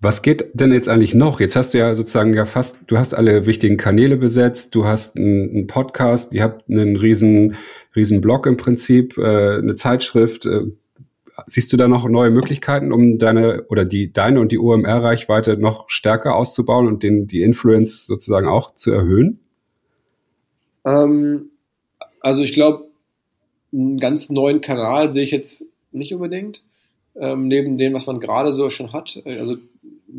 [0.00, 1.40] Was geht denn jetzt eigentlich noch?
[1.40, 5.16] Jetzt hast du ja sozusagen ja fast, du hast alle wichtigen Kanäle besetzt, du hast
[5.16, 7.56] einen, einen Podcast, ihr habt einen riesen,
[7.96, 10.60] riesen Blog im Prinzip, äh, eine Zeitschrift, äh,
[11.46, 15.90] siehst du da noch neue Möglichkeiten, um deine oder die deine und die OMR-Reichweite noch
[15.90, 19.40] stärker auszubauen und den, die Influence sozusagen auch zu erhöhen?
[20.84, 21.50] Ähm,
[22.20, 22.86] also ich glaube,
[23.72, 26.62] einen ganz neuen Kanal sehe ich jetzt nicht unbedingt.
[27.16, 29.22] Ähm, neben dem, was man gerade so schon hat.
[29.24, 29.56] Also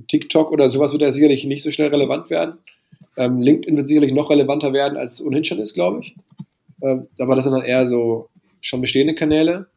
[0.07, 2.57] TikTok oder sowas wird ja sicherlich nicht so schnell relevant werden.
[3.17, 6.15] Ähm, LinkedIn wird sicherlich noch relevanter werden, als es ohnehin schon ist, glaube ich.
[6.81, 8.29] Ähm, aber das sind dann eher so
[8.61, 9.67] schon bestehende Kanäle.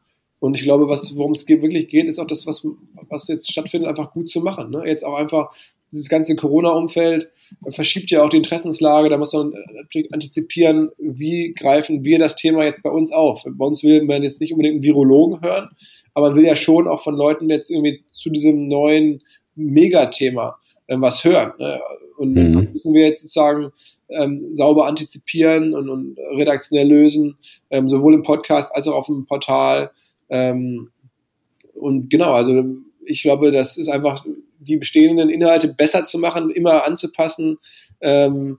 [0.40, 2.66] Und ich glaube, was, worum es wirklich geht, ist auch das, was,
[3.08, 4.70] was jetzt stattfindet, einfach gut zu machen.
[4.70, 4.84] Ne?
[4.86, 5.50] Jetzt auch einfach
[5.90, 7.30] dieses ganze Corona-Umfeld
[7.70, 9.08] verschiebt ja auch die Interessenslage.
[9.08, 13.44] Da muss man natürlich antizipieren, wie greifen wir das Thema jetzt bei uns auf.
[13.46, 15.68] Bei uns will man jetzt nicht unbedingt einen Virologen hören,
[16.14, 19.22] aber man will ja schon auch von Leuten jetzt irgendwie zu diesem neuen
[19.54, 21.52] Megathema äh, was hören.
[21.58, 21.80] Ne?
[22.18, 22.68] Und mhm.
[22.72, 23.72] müssen wir jetzt sozusagen
[24.10, 27.36] ähm, sauber antizipieren und, und redaktionell lösen,
[27.70, 29.90] ähm, sowohl im Podcast als auch auf dem Portal.
[30.30, 30.90] Ähm,
[31.74, 32.64] und genau, also
[33.04, 34.24] ich glaube, das ist einfach
[34.58, 37.58] die bestehenden Inhalte besser zu machen, immer anzupassen,
[38.00, 38.58] ähm,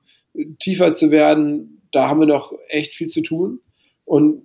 [0.60, 1.82] tiefer zu werden.
[1.92, 3.60] Da haben wir noch echt viel zu tun.
[4.06, 4.42] Und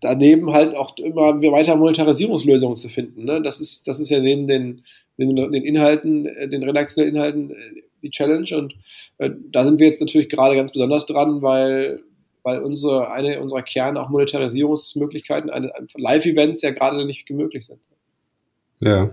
[0.00, 3.24] daneben halt auch immer weiter Monetarisierungslösungen zu finden.
[3.24, 3.42] Ne?
[3.42, 4.82] Das, ist, das ist ja neben den,
[5.18, 8.56] den, den Inhalten, äh, den redaktionellen Inhalten äh, die Challenge.
[8.56, 8.74] Und
[9.18, 12.02] äh, da sind wir jetzt natürlich gerade ganz besonders dran, weil
[12.42, 15.50] weil unsere, eine unserer Kerne auch Monetarisierungsmöglichkeiten,
[15.96, 17.80] Live-Events ja gerade nicht möglich sind.
[18.80, 19.10] Ja,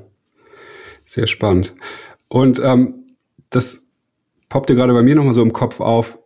[1.04, 1.74] sehr spannend.
[2.30, 3.06] Und ähm,
[3.50, 3.86] das
[4.50, 6.20] poppte gerade bei mir nochmal so im Kopf auf.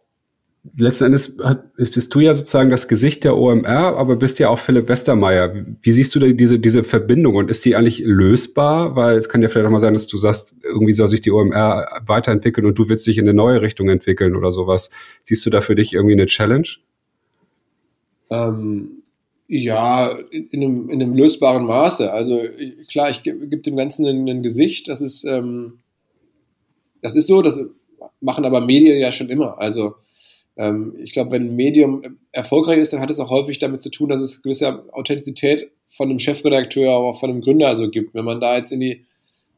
[0.78, 1.38] Letzten Endes
[1.76, 5.56] bist du ja sozusagen das Gesicht der OMR, aber bist ja auch Philipp Westermeier.
[5.82, 8.96] Wie, siehst du diese, diese Verbindung und ist die eigentlich lösbar?
[8.96, 11.32] Weil es kann ja vielleicht auch mal sein, dass du sagst, irgendwie soll sich die
[11.32, 14.92] OMR weiterentwickeln und du willst dich in eine neue Richtung entwickeln oder sowas.
[15.24, 16.68] Siehst du da für dich irgendwie eine Challenge?
[18.32, 19.04] Ähm,
[19.48, 22.12] ja, in, in, einem, in einem lösbaren Maße.
[22.12, 22.42] Also
[22.90, 24.88] klar, ich gebe geb dem Ganzen ein, ein, Gesicht.
[24.88, 25.80] Das ist, ähm,
[27.02, 27.60] das ist so, das
[28.22, 29.60] machen aber Medien ja schon immer.
[29.60, 29.96] Also
[30.56, 33.90] ähm, ich glaube, wenn ein Medium erfolgreich ist, dann hat es auch häufig damit zu
[33.90, 38.14] tun, dass es gewisse Authentizität von einem Chefredakteur, aber auch von einem Gründer so gibt.
[38.14, 39.06] Wenn man da jetzt in die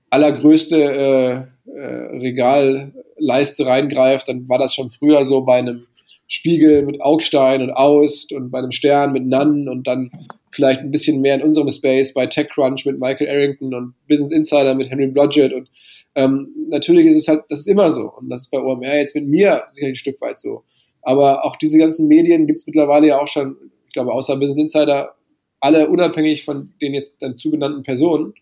[0.10, 5.86] allergrößte äh, äh, Regalleiste reingreift, dann war das schon früher so bei einem
[6.28, 10.12] Spiegel mit Augstein und Aust und bei einem Stern mit Nunn und dann
[10.52, 14.76] vielleicht ein bisschen mehr in unserem Space bei TechCrunch mit Michael Arrington und Business Insider
[14.76, 15.70] mit Henry Blodgett und
[16.16, 19.16] ähm, natürlich ist es halt, das ist immer so und das ist bei OMR jetzt
[19.16, 20.64] mit mir sicherlich ein Stück weit so.
[21.02, 23.58] Aber auch diese ganzen Medien gibt es mittlerweile ja auch schon,
[23.88, 25.16] ich glaube, außer Business Insider,
[25.60, 28.34] alle unabhängig von den jetzt dann zugenannten Personen.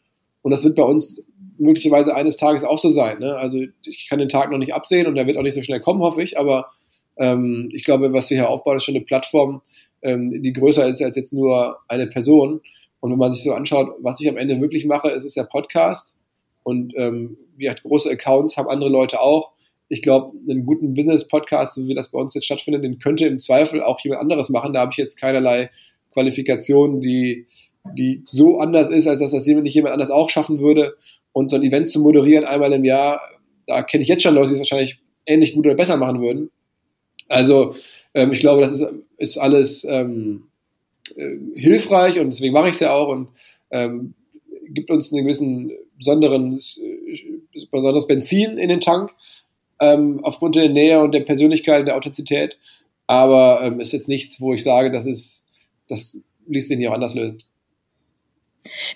[0.42, 1.24] Und das wird bei uns
[1.58, 3.20] möglicherweise eines Tages auch so sein.
[3.20, 3.36] Ne?
[3.36, 5.80] Also ich kann den Tag noch nicht absehen und der wird auch nicht so schnell
[5.80, 6.68] kommen, hoffe ich, aber
[7.22, 9.62] ähm, ich glaube, was wir hier aufbauen, ist schon eine Plattform,
[10.02, 12.62] ähm, die größer ist als jetzt nur eine Person.
[13.00, 15.44] Und wenn man sich so anschaut, was ich am Ende wirklich mache, ist es der
[15.44, 16.18] Podcast.
[16.64, 19.52] Und ähm, wir halt große Accounts haben andere Leute auch.
[19.88, 23.40] Ich glaube, einen guten Business-Podcast, so wie das bei uns jetzt stattfindet, den könnte im
[23.40, 24.74] Zweifel auch jemand anderes machen.
[24.74, 25.70] Da habe ich jetzt keinerlei
[26.14, 27.46] Qualifikationen, die,
[27.94, 30.96] die so anders ist, als dass das jemand, nicht jemand anders auch schaffen würde.
[31.34, 33.22] Und so ein Event zu moderieren einmal im Jahr,
[33.68, 36.50] da kenne ich jetzt schon Leute, die es wahrscheinlich ähnlich gut oder besser machen würden.
[37.32, 37.76] Also
[38.14, 38.86] ähm, ich glaube, das ist,
[39.18, 40.44] ist alles ähm,
[41.16, 43.30] äh, hilfreich und deswegen mache ich es ja auch und
[43.72, 44.14] ähm,
[44.70, 49.14] gibt uns einen gewissen besonderen, äh, besonderes Benzin in den Tank
[49.80, 52.58] ähm, aufgrund der Nähe und der Persönlichkeit und der Authentizität.
[53.08, 55.46] Aber ähm, ist jetzt nichts, wo ich sage, das ist,
[55.90, 56.18] das
[56.48, 57.44] ließ sich nicht auch anders lösen.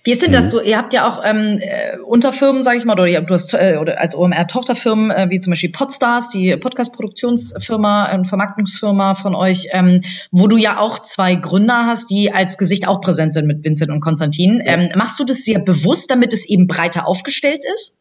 [0.04, 0.47] Wie ist denn das?
[0.47, 0.51] Mhm.
[0.51, 3.78] Du, ihr habt ja auch ähm, äh, Unterfirmen, sage ich mal, oder du hast äh,
[3.80, 9.69] oder als OMR Tochterfirmen äh, wie zum Beispiel Podstars, die Podcast-Produktionsfirma, äh, Vermarktungsfirma von euch,
[9.71, 10.01] ähm,
[10.32, 13.91] wo du ja auch zwei Gründer hast, die als Gesicht auch präsent sind mit Vincent
[13.91, 14.62] und Konstantin.
[14.63, 17.97] Ähm, machst du das sehr bewusst, damit es eben breiter aufgestellt ist?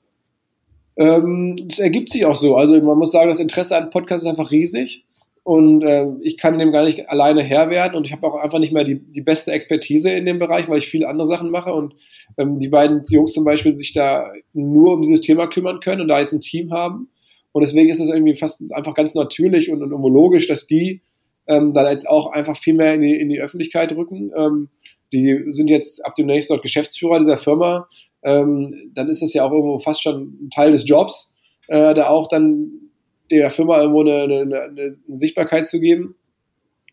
[0.97, 2.57] Ähm, es ergibt sich auch so.
[2.57, 5.05] Also man muss sagen, das Interesse an Podcasts ist einfach riesig
[5.45, 8.59] und äh, ich kann dem gar nicht alleine Herr werden und ich habe auch einfach
[8.59, 11.73] nicht mehr die, die beste Expertise in dem Bereich, weil ich viele andere Sachen mache
[11.73, 11.95] und
[12.39, 16.09] ähm, die beiden Jungs zum Beispiel sich da nur um dieses Thema kümmern können und
[16.09, 17.11] da jetzt ein Team haben
[17.53, 21.03] und deswegen ist es irgendwie fast einfach ganz natürlich und, und logisch, dass die
[21.47, 24.33] ähm, dann jetzt auch einfach viel mehr in die, in die Öffentlichkeit rücken.
[24.37, 24.71] Ähm,
[25.13, 27.87] die sind jetzt ab demnächst dort Geschäftsführer dieser Firma.
[28.23, 31.33] Ähm, dann ist das ja auch irgendwo fast schon ein Teil des Jobs,
[31.69, 32.84] äh, da auch dann
[33.31, 36.17] der Firma irgendwo eine, eine, eine Sichtbarkeit zu geben.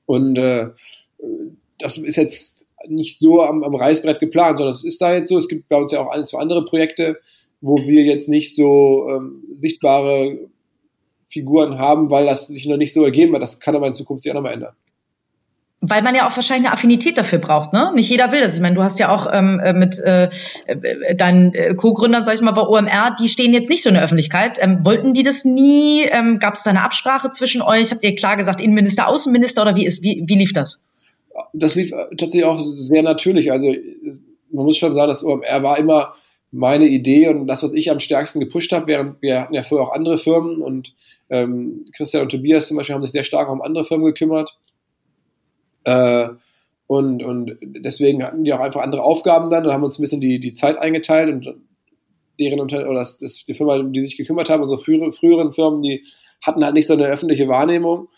[0.05, 0.69] Und äh,
[1.79, 5.37] das ist jetzt nicht so am, am Reißbrett geplant, sondern es ist da jetzt so.
[5.37, 7.19] Es gibt bei uns ja auch ein, zwei andere Projekte,
[7.61, 10.39] wo wir jetzt nicht so ähm, sichtbare
[11.29, 13.41] Figuren haben, weil das sich noch nicht so ergeben hat.
[13.41, 14.75] Das kann aber in Zukunft sich auch nochmal ändern
[15.83, 17.91] weil man ja auch wahrscheinlich eine Affinität dafür braucht, ne?
[17.95, 18.53] Nicht jeder will das.
[18.53, 20.29] Ich meine, du hast ja auch ähm, äh, mit äh,
[20.67, 23.95] äh, deinen äh, Co-Gründern, sag ich mal, bei OMR, die stehen jetzt nicht so in
[23.95, 24.59] der Öffentlichkeit.
[24.61, 26.03] Ähm, wollten die das nie?
[26.03, 27.89] Ähm, Gab es da eine Absprache zwischen euch?
[27.89, 30.83] Habt ihr klar gesagt, Innenminister, Außenminister oder wie ist, wie, wie lief das?
[31.53, 33.51] Das lief tatsächlich auch sehr natürlich.
[33.51, 33.73] Also
[34.51, 36.13] man muss schon sagen, das OMR war immer
[36.51, 39.87] meine Idee und das, was ich am stärksten gepusht habe, während wir hatten ja vorher
[39.87, 40.93] auch andere Firmen und
[41.29, 44.57] ähm, Christian und Tobias zum Beispiel haben sich sehr stark um andere Firmen gekümmert.
[45.83, 46.29] Äh,
[46.87, 50.19] und, und deswegen hatten die auch einfach andere Aufgaben dann und haben uns ein bisschen
[50.19, 51.55] die, die Zeit eingeteilt und
[52.37, 55.81] deren Unter oder das, das, die Firma, die sich gekümmert haben, unsere frühere, früheren Firmen,
[55.81, 56.03] die
[56.43, 58.09] hatten halt nicht so eine öffentliche Wahrnehmung.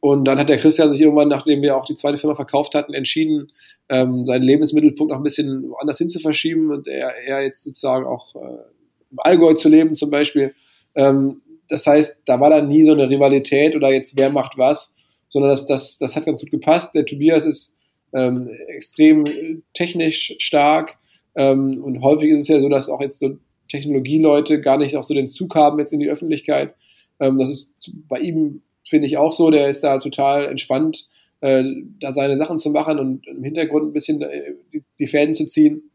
[0.00, 2.94] Und dann hat der Christian sich irgendwann, nachdem wir auch die zweite Firma verkauft hatten,
[2.94, 3.52] entschieden,
[3.88, 8.06] ähm, seinen Lebensmittelpunkt noch ein bisschen woanders hin zu verschieben und er, er jetzt sozusagen
[8.06, 8.64] auch äh,
[9.12, 10.52] im Allgäu zu leben zum Beispiel.
[10.96, 14.95] Ähm, das heißt, da war dann nie so eine Rivalität oder jetzt wer macht was,
[15.28, 16.94] sondern das, das, das hat ganz gut gepasst.
[16.94, 17.76] Der Tobias ist
[18.14, 20.98] ähm, extrem technisch stark
[21.34, 23.36] ähm, und häufig ist es ja so, dass auch jetzt so
[23.68, 26.74] Technologieleute gar nicht auch so den Zug haben jetzt in die Öffentlichkeit.
[27.20, 27.70] Ähm, das ist
[28.08, 29.50] bei ihm, finde ich, auch so.
[29.50, 31.08] Der ist da total entspannt,
[31.40, 31.64] äh,
[32.00, 35.46] da seine Sachen zu machen und im Hintergrund ein bisschen äh, die, die, Fäden zu
[35.46, 35.90] ziehen.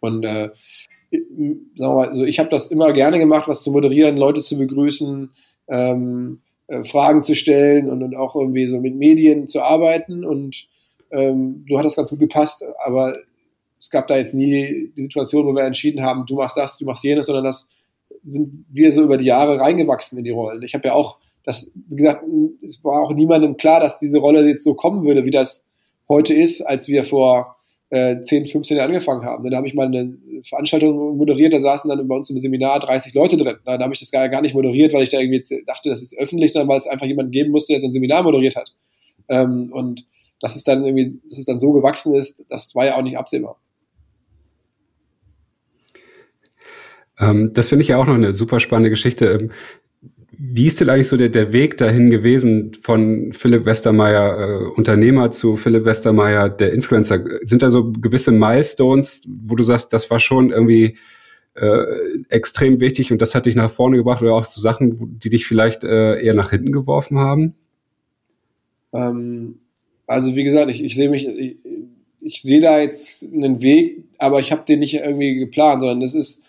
[0.00, 0.50] Und äh,
[1.10, 4.58] sagen wir mal, also ich habe das immer gerne gemacht, was zu moderieren, Leute zu
[4.58, 5.30] begrüßen,
[5.68, 10.24] ähm, äh, Fragen zu stellen und, und auch irgendwie so mit Medien zu arbeiten.
[10.24, 10.66] Und
[11.10, 12.64] ähm, so hat das ganz gut gepasst.
[12.84, 13.16] Aber
[13.78, 16.84] es gab da jetzt nie die Situation, wo wir entschieden haben, du machst das, du
[16.84, 17.68] machst jenes, sondern das
[18.22, 20.62] sind wir so über die Jahre reingewachsen in die Rollen.
[20.62, 22.24] Ich habe ja auch, das, wie gesagt,
[22.62, 25.66] es war auch niemandem klar, dass diese Rolle jetzt so kommen würde, wie das
[26.08, 27.53] heute ist, als wir vor
[27.90, 29.48] äh, 10, 15 Jahren angefangen haben.
[29.48, 33.14] Da habe ich mal eine Veranstaltung moderiert, da saßen dann bei uns im Seminar 30
[33.14, 33.56] Leute drin.
[33.64, 36.52] Da habe ich das gar, nicht moderiert, weil ich da irgendwie dachte, das ist öffentlich,
[36.52, 38.72] sondern weil es einfach jemanden geben musste, der so ein Seminar moderiert hat.
[39.28, 40.06] Ähm, und
[40.40, 43.16] dass es dann irgendwie, dass es dann so gewachsen ist, das war ja auch nicht
[43.16, 43.58] absehbar.
[47.18, 49.50] Ähm, das finde ich ja auch noch eine super spannende Geschichte.
[50.38, 55.30] Wie ist denn eigentlich so der, der Weg dahin gewesen von Philipp Westermeier, äh, Unternehmer
[55.30, 57.24] zu Philipp Westermeier, der Influencer?
[57.42, 60.96] Sind da so gewisse Milestones, wo du sagst, das war schon irgendwie
[61.54, 61.84] äh,
[62.28, 65.46] extrem wichtig und das hat dich nach vorne gebracht oder auch so Sachen, die dich
[65.46, 67.54] vielleicht äh, eher nach hinten geworfen haben?
[68.92, 69.60] Ähm,
[70.06, 71.56] also wie gesagt, ich, ich sehe mich, ich,
[72.20, 76.14] ich sehe da jetzt einen Weg, aber ich habe den nicht irgendwie geplant, sondern das
[76.14, 76.42] ist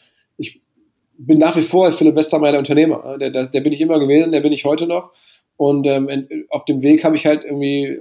[1.18, 3.18] bin nach wie vor Philipp Westermeier Unternehmer.
[3.20, 5.12] Der, der, der, bin ich immer gewesen, der bin ich heute noch.
[5.58, 6.10] Und ähm,
[6.50, 8.00] auf dem Weg habe ich halt irgendwie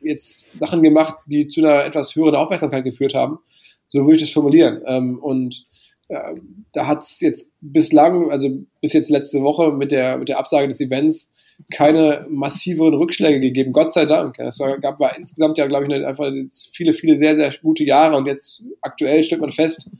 [0.00, 3.38] jetzt Sachen gemacht, die zu einer etwas höheren Aufmerksamkeit geführt haben.
[3.88, 4.82] So würde ich das formulieren.
[4.86, 5.66] Ähm, und
[6.08, 6.34] ja,
[6.72, 10.68] da hat es jetzt bislang, also bis jetzt letzte Woche mit der, mit der Absage
[10.68, 11.32] des Events,
[11.70, 13.72] keine massiveren Rückschläge gegeben.
[13.72, 14.38] Gott sei Dank.
[14.38, 16.30] Es gab, war insgesamt ja, glaube ich, einfach
[16.72, 18.16] viele, viele sehr, sehr gute Jahre.
[18.16, 19.90] Und jetzt aktuell stellt man fest,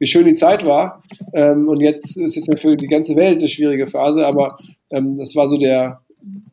[0.00, 1.02] wie schön die Zeit war.
[1.32, 4.56] Ähm, und jetzt ist es ja für die ganze Welt eine schwierige Phase, aber
[4.90, 6.00] ähm, das war so der,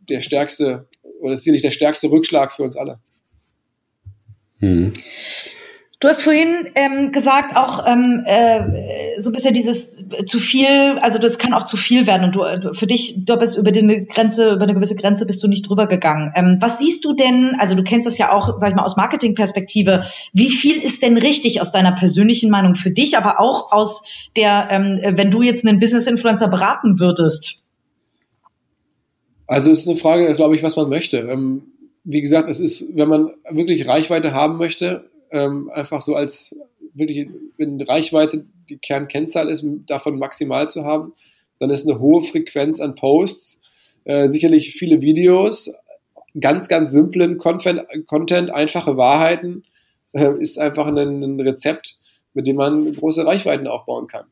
[0.09, 0.87] der stärkste,
[1.21, 2.99] oder sicherlich der stärkste Rückschlag für uns alle.
[4.59, 4.93] Hm.
[5.99, 11.17] Du hast vorhin ähm, gesagt, auch ähm, äh, so ein bisschen dieses zu viel, also
[11.17, 14.53] das kann auch zu viel werden und du für dich, du bist über eine Grenze,
[14.53, 16.31] über eine gewisse Grenze bist du nicht drüber gegangen.
[16.35, 18.95] Ähm, was siehst du denn, also du kennst das ja auch, sag ich mal, aus
[18.95, 24.03] Marketingperspektive, wie viel ist denn richtig aus deiner persönlichen Meinung für dich, aber auch aus
[24.35, 27.63] der, ähm, wenn du jetzt einen Business-Influencer beraten würdest?
[29.47, 31.17] Also es ist eine Frage, glaube ich, was man möchte.
[31.17, 31.63] Ähm,
[32.03, 36.55] wie gesagt, es ist, wenn man wirklich Reichweite haben möchte, ähm, einfach so als
[36.93, 41.13] wirklich, wenn Reichweite die Kernkennzahl ist, davon maximal zu haben,
[41.59, 43.61] dann ist eine hohe Frequenz an Posts,
[44.05, 45.73] äh, sicherlich viele Videos,
[46.39, 49.63] ganz, ganz simplen Content, Content einfache Wahrheiten,
[50.13, 51.97] äh, ist einfach ein, ein, Rezept,
[52.33, 54.25] mit dem man große Reichweiten aufbauen kann.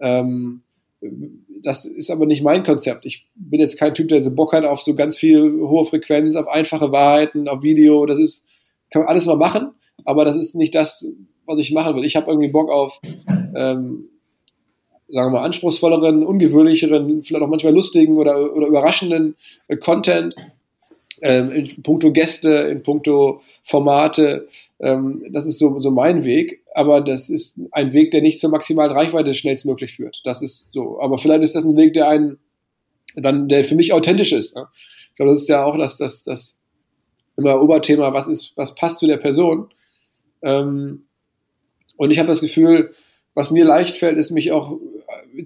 [0.00, 0.62] Ähm,
[1.62, 3.04] das ist aber nicht mein Konzept.
[3.06, 6.36] Ich bin jetzt kein Typ, der so Bock hat auf so ganz viel hohe Frequenz,
[6.36, 8.06] auf einfache Wahrheiten, auf Video.
[8.06, 8.46] Das ist,
[8.90, 9.72] kann man alles mal machen
[10.04, 11.08] aber das ist nicht das,
[11.46, 12.04] was ich machen will.
[12.04, 14.08] Ich habe irgendwie Bock auf, ähm,
[15.08, 19.36] sagen wir mal, anspruchsvolleren, ungewöhnlicheren, vielleicht auch manchmal lustigen oder, oder überraschenden
[19.68, 20.34] äh, Content.
[21.24, 24.48] Ähm, in puncto Gäste, in puncto Formate,
[24.80, 28.50] ähm, das ist so, so mein Weg, aber das ist ein Weg, der nicht zur
[28.50, 30.20] maximalen Reichweite schnellstmöglich führt.
[30.24, 31.00] Das ist so.
[31.00, 32.38] Aber vielleicht ist das ein Weg, der einen
[33.14, 34.56] dann, der für mich authentisch ist.
[34.56, 34.66] Ne?
[35.10, 36.58] Ich glaube, das ist ja auch das, das, das
[37.36, 39.68] immer Oberthema, was ist, was passt zu der Person.
[40.42, 41.04] Ähm,
[41.96, 42.92] und ich habe das Gefühl,
[43.34, 44.78] was mir leicht fällt, ist mich auch
[45.36, 45.44] äh,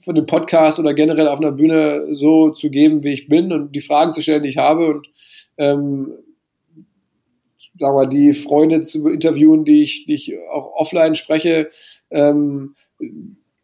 [0.00, 3.72] von dem Podcast oder generell auf einer Bühne so zu geben, wie ich bin und
[3.72, 5.08] die Fragen zu stellen, die ich habe und
[5.56, 6.18] ähm,
[7.78, 11.70] sagen wir, die Freunde zu interviewen, die ich, die ich auch offline spreche.
[12.10, 12.74] Ähm,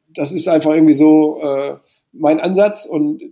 [0.08, 1.76] das ist einfach irgendwie so äh,
[2.12, 3.22] mein Ansatz und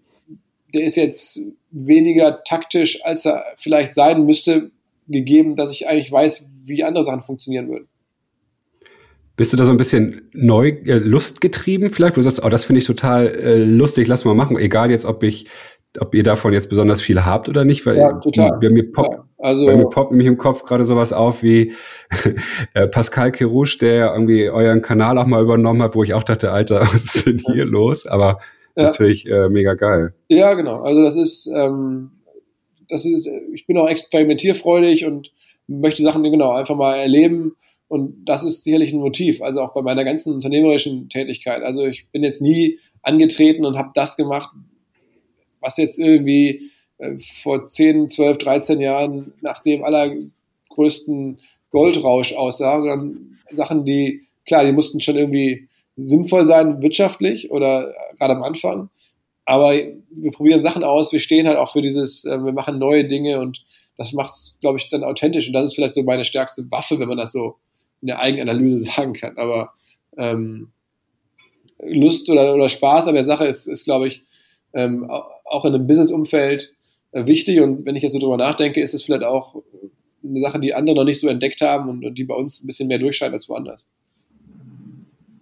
[0.74, 4.70] der ist jetzt weniger taktisch, als er vielleicht sein müsste,
[5.08, 7.88] gegeben, dass ich eigentlich weiß, wie andere Sachen funktionieren würden.
[9.36, 12.64] Bist du da so ein bisschen neu, äh, lustgetrieben vielleicht, wo du sagst, oh, das
[12.64, 15.46] finde ich total äh, lustig, lass mal machen, egal jetzt, ob ich,
[16.00, 18.58] ob ihr davon jetzt besonders viel habt oder nicht, weil ja, total.
[18.60, 21.72] Bei mir poppt, also, bei mir poppt nämlich im Kopf gerade sowas auf wie
[22.74, 26.50] äh, Pascal Kerouche, der irgendwie euren Kanal auch mal übernommen hat, wo ich auch dachte,
[26.50, 28.06] Alter, was ist denn hier los?
[28.06, 28.40] Aber
[28.76, 28.84] ja.
[28.84, 30.14] natürlich äh, mega geil.
[30.28, 30.82] Ja, genau.
[30.82, 32.10] Also das ist, ähm,
[32.88, 35.30] das ist, ich bin auch experimentierfreudig und
[35.68, 37.56] möchte Sachen genau einfach mal erleben.
[37.88, 41.62] Und das ist sicherlich ein Motiv, also auch bei meiner ganzen unternehmerischen Tätigkeit.
[41.62, 44.50] Also ich bin jetzt nie angetreten und habe das gemacht,
[45.60, 51.38] was jetzt irgendwie äh, vor 10, 12, 13 Jahren nach dem allergrößten
[51.70, 58.36] Goldrausch aussah, sondern Sachen, die, klar, die mussten schon irgendwie sinnvoll sein, wirtschaftlich oder gerade
[58.36, 58.90] am Anfang.
[59.44, 59.72] Aber
[60.10, 63.40] wir probieren Sachen aus, wir stehen halt auch für dieses, äh, wir machen neue Dinge
[63.40, 63.64] und
[63.98, 65.48] das macht es, glaube ich, dann authentisch.
[65.48, 67.56] Und das ist vielleicht so meine stärkste Waffe, wenn man das so
[68.00, 69.36] in der Eigenanalyse sagen kann.
[69.36, 69.74] Aber
[70.16, 70.70] ähm,
[71.80, 74.22] Lust oder, oder Spaß an der Sache ist, ist glaube ich,
[74.72, 76.74] ähm, auch in einem Business-Umfeld
[77.12, 77.60] äh, wichtig.
[77.60, 79.62] Und wenn ich jetzt so drüber nachdenke, ist es vielleicht auch
[80.24, 82.66] eine Sache, die andere noch nicht so entdeckt haben und, und die bei uns ein
[82.66, 83.88] bisschen mehr durchscheint als woanders.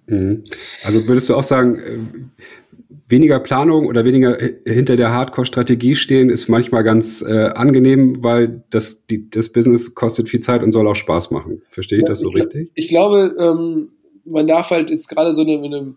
[0.06, 0.44] Mhm.
[0.82, 2.65] Also würdest du auch sagen, äh,
[3.08, 9.06] weniger Planung oder weniger hinter der Hardcore-Strategie stehen, ist manchmal ganz äh, angenehm, weil das,
[9.06, 11.62] die, das Business kostet viel Zeit und soll auch Spaß machen.
[11.70, 12.70] Verstehe ich ja, das so ich, richtig?
[12.74, 13.88] Ich glaube, ähm,
[14.24, 15.96] man darf halt jetzt gerade so in einem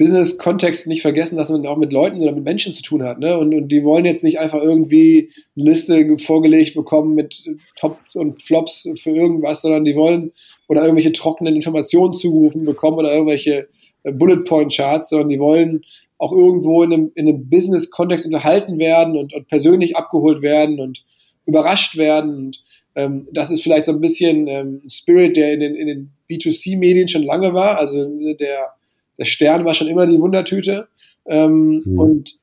[0.00, 3.18] Business-Kontext nicht vergessen, dass man auch mit Leuten oder mit Menschen zu tun hat.
[3.18, 3.36] Ne?
[3.36, 7.44] Und, und die wollen jetzt nicht einfach irgendwie eine Liste vorgelegt bekommen mit
[7.76, 10.32] Tops und Flops für irgendwas, sondern die wollen
[10.68, 13.68] oder irgendwelche trockenen Informationen zugerufen bekommen oder irgendwelche
[14.04, 15.82] Bullet Point Charts, sondern die wollen
[16.18, 21.02] auch irgendwo in einem, in einem Business-Kontext unterhalten werden und, und, persönlich abgeholt werden und
[21.46, 22.36] überrascht werden.
[22.36, 22.62] Und
[22.94, 27.08] ähm, das ist vielleicht so ein bisschen ähm, Spirit, der in den, in den B2C-Medien
[27.08, 27.78] schon lange war.
[27.78, 28.74] Also der,
[29.18, 30.88] der Stern war schon immer die Wundertüte.
[31.26, 31.98] Ähm, mhm.
[31.98, 32.38] Und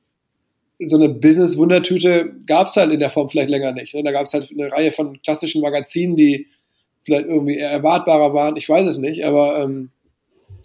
[0.80, 3.94] so eine Business-Wundertüte gab es halt in der Form vielleicht länger nicht.
[3.94, 4.02] Ne?
[4.02, 6.46] Da gab es halt eine Reihe von klassischen Magazinen, die
[7.02, 8.56] vielleicht irgendwie erwartbarer waren.
[8.56, 9.90] Ich weiß es nicht, aber ähm,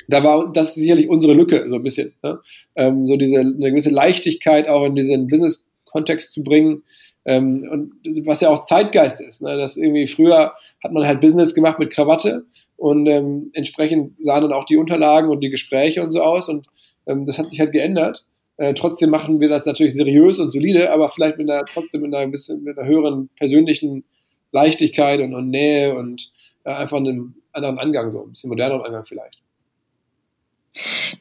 [0.08, 2.14] da war das ist sicherlich unsere Lücke so ein bisschen.
[2.24, 2.40] Ne?
[2.76, 6.84] Ähm, so diese eine gewisse Leichtigkeit auch in diesen Business-Kontext zu bringen.
[7.26, 7.94] Ähm, und
[8.26, 9.42] was ja auch Zeitgeist ist.
[9.42, 9.56] Ne?
[9.56, 12.46] Das irgendwie früher hat man halt Business gemacht mit Krawatte
[12.76, 16.68] und ähm, entsprechend sahen dann auch die Unterlagen und die Gespräche und so aus und
[17.08, 18.26] ähm, das hat sich halt geändert.
[18.58, 22.14] Äh, trotzdem machen wir das natürlich seriös und solide, aber vielleicht mit einer trotzdem mit
[22.14, 24.04] einer bisschen mit einer höheren persönlichen
[24.52, 26.32] Leichtigkeit und, und Nähe und
[26.64, 29.43] äh, einfach einem anderen Angang so, ein bisschen moderneren Angang vielleicht.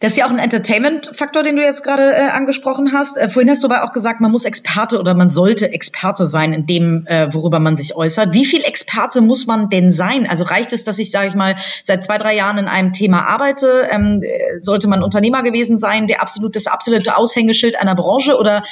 [0.00, 3.18] Das ist ja auch ein Entertainment-Faktor, den du jetzt gerade äh, angesprochen hast.
[3.18, 6.54] Äh, vorhin hast du aber auch gesagt, man muss Experte oder man sollte Experte sein
[6.54, 8.32] in dem, äh, worüber man sich äußert.
[8.32, 10.26] Wie viel Experte muss man denn sein?
[10.26, 13.28] Also reicht es, dass ich, sage ich mal, seit zwei, drei Jahren in einem Thema
[13.28, 13.88] arbeite?
[13.90, 18.38] Ähm, äh, sollte man Unternehmer gewesen sein, der absolut das absolute Aushängeschild einer Branche?
[18.38, 18.62] Oder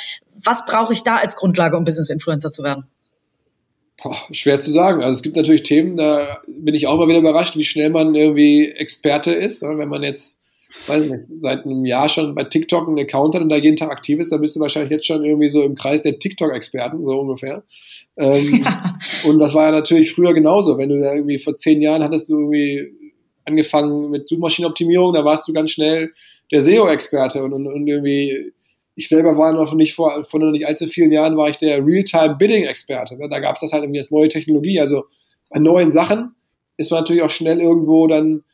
[0.43, 2.87] was brauche ich da als Grundlage, um Business-Influencer zu werden?
[4.03, 5.03] Boah, schwer zu sagen.
[5.03, 8.15] Also es gibt natürlich Themen, da bin ich auch mal wieder überrascht, wie schnell man
[8.15, 9.61] irgendwie Experte ist.
[9.61, 10.40] Wenn man jetzt
[10.87, 13.91] weiß nicht, seit einem Jahr schon bei TikTok einen Account hat und da jeden Tag
[13.91, 17.21] aktiv ist, dann bist du wahrscheinlich jetzt schon irgendwie so im Kreis der TikTok-Experten, so
[17.21, 17.65] ungefähr.
[18.17, 18.99] Ähm, ja.
[19.29, 20.79] Und das war ja natürlich früher genauso.
[20.79, 22.89] Wenn du da irgendwie vor zehn Jahren hattest du irgendwie
[23.45, 26.13] angefangen mit Suchmaschinenoptimierung, da warst du ganz schnell
[26.53, 28.53] der SEO-Experte und, und, und irgendwie
[29.01, 31.85] ich selber war noch nicht vor, vor noch nicht allzu vielen Jahren war ich der
[31.85, 33.17] Real-Time-Bidding-Experte.
[33.17, 33.29] Ne?
[33.31, 34.79] Da gab es das halt irgendwie als neue Technologie.
[34.79, 35.05] Also
[35.51, 36.35] an neuen Sachen
[36.77, 38.45] ist man natürlich auch schnell irgendwo dann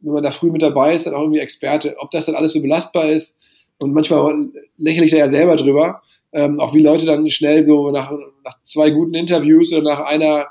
[0.00, 1.96] wenn man da früh mit dabei ist, dann auch irgendwie Experte.
[1.98, 3.36] Ob das dann alles so belastbar ist
[3.78, 7.90] und manchmal lächle ich da ja selber drüber, ähm, auch wie Leute dann schnell so
[7.90, 8.12] nach,
[8.44, 10.46] nach zwei guten Interviews oder nach einer,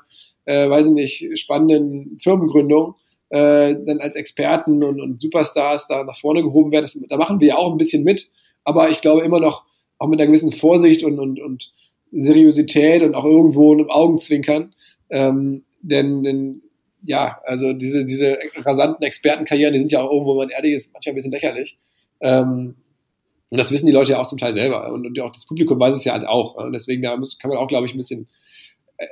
[0.45, 2.95] äh, weiß ich nicht, spannenden Firmengründung
[3.29, 6.83] äh, dann als Experten und, und Superstars da nach vorne gehoben werden.
[6.83, 8.31] Das, da machen wir ja auch ein bisschen mit,
[8.63, 9.65] aber ich glaube immer noch
[9.97, 11.71] auch mit einer gewissen Vorsicht und, und, und
[12.11, 14.73] Seriosität und auch irgendwo einem Augenzwinkern.
[15.09, 16.61] Ähm, denn, denn
[17.05, 20.93] ja, also diese, diese rasanten Expertenkarrieren, die sind ja auch irgendwo, wenn man ehrlich ist,
[20.93, 21.77] manchmal ein bisschen lächerlich.
[22.21, 22.75] Ähm,
[23.49, 24.91] und das wissen die Leute ja auch zum Teil selber.
[24.91, 26.55] Und, und auch das Publikum weiß es ja halt auch.
[26.55, 28.27] Und deswegen da muss, kann man auch, glaube ich, ein bisschen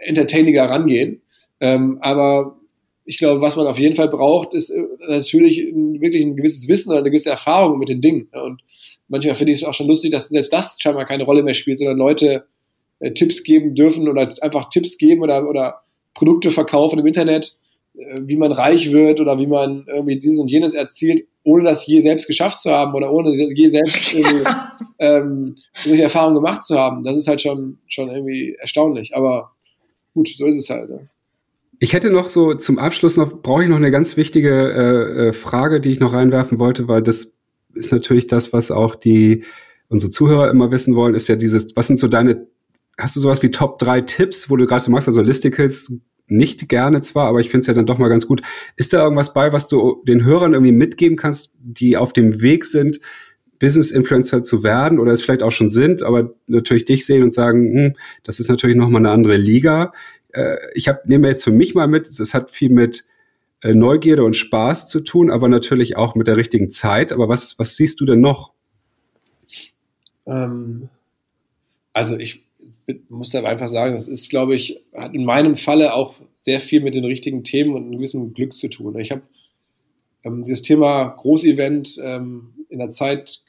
[0.01, 1.21] entertainiger rangehen.
[1.59, 2.57] Ähm, aber
[3.05, 5.57] ich glaube, was man auf jeden Fall braucht, ist äh, natürlich
[5.99, 8.29] wirklich ein gewisses Wissen oder eine gewisse Erfahrung mit den Dingen.
[8.31, 8.61] Und
[9.07, 11.79] manchmal finde ich es auch schon lustig, dass selbst das scheinbar keine Rolle mehr spielt,
[11.79, 12.45] sondern Leute
[12.99, 15.81] äh, Tipps geben dürfen oder einfach Tipps geben oder, oder
[16.13, 17.60] Produkte verkaufen im Internet, äh,
[17.93, 22.01] wie man reich wird oder wie man irgendwie dieses und jenes erzielt, ohne das je
[22.01, 24.49] selbst geschafft zu haben oder ohne je selbst irgendwie,
[24.99, 27.03] ähm, solche Erfahrungen gemacht zu haben.
[27.03, 29.15] Das ist halt schon, schon irgendwie erstaunlich.
[29.15, 29.51] Aber
[30.13, 30.89] gut, so ist es halt.
[30.89, 31.09] Ne?
[31.79, 35.33] Ich hätte noch so zum Abschluss noch, brauche ich noch eine ganz wichtige äh, äh,
[35.33, 37.33] Frage, die ich noch reinwerfen wollte, weil das
[37.73, 39.43] ist natürlich das, was auch die
[39.91, 42.47] unsere Zuhörer immer wissen wollen, ist ja dieses, was sind so deine,
[42.97, 45.99] hast du sowas wie Top 3 Tipps, wo du gerade so machst, also Listicles
[46.31, 48.41] nicht gerne zwar, aber ich finde es ja dann doch mal ganz gut.
[48.77, 52.65] Ist da irgendwas bei, was du den Hörern irgendwie mitgeben kannst, die auf dem Weg
[52.65, 52.99] sind,
[53.59, 57.73] Business-Influencer zu werden oder es vielleicht auch schon sind, aber natürlich dich sehen und sagen,
[57.73, 59.93] hm, das ist natürlich noch mal eine andere Liga.
[60.29, 63.05] Äh, ich habe nehme jetzt für mich mal mit, es hat viel mit
[63.61, 67.13] äh, Neugierde und Spaß zu tun, aber natürlich auch mit der richtigen Zeit.
[67.13, 68.53] Aber was, was siehst du denn noch?
[70.25, 70.89] Ähm,
[71.93, 72.45] also ich
[73.09, 76.81] muss da einfach sagen, das ist, glaube ich, hat in meinem Falle auch sehr viel
[76.81, 78.97] mit den richtigen Themen und einem gewissen Glück zu tun.
[78.99, 79.21] Ich habe
[80.23, 83.43] ähm, dieses Thema Großevent ähm, in der Zeit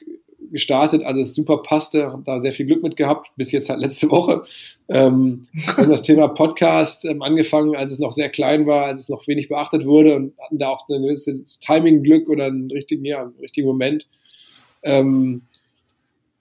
[0.51, 3.81] gestartet, als es super passte, habe da sehr viel Glück mit gehabt, bis jetzt halt
[3.81, 4.43] letzte Woche.
[4.87, 9.09] Ähm, haben das Thema Podcast ähm, angefangen, als es noch sehr klein war, als es
[9.09, 13.23] noch wenig beachtet wurde und hatten da auch ein gewisses Timing-Glück oder einen richtigen, ja,
[13.23, 14.07] einen richtigen Moment.
[14.83, 15.41] Ähm,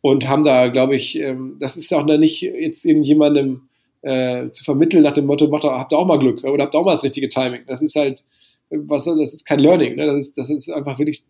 [0.03, 3.62] und haben da, glaube ich, ähm, das ist auch nicht jetzt irgendjemandem
[4.03, 6.78] äh, zu vermitteln nach dem Motto, macht, habt ihr auch mal Glück oder habt ihr
[6.78, 7.62] auch mal das richtige Timing.
[7.66, 8.24] Das ist halt,
[8.68, 10.07] was, das ist kein Learning, ne?
[10.07, 11.24] das, ist, das ist einfach wirklich,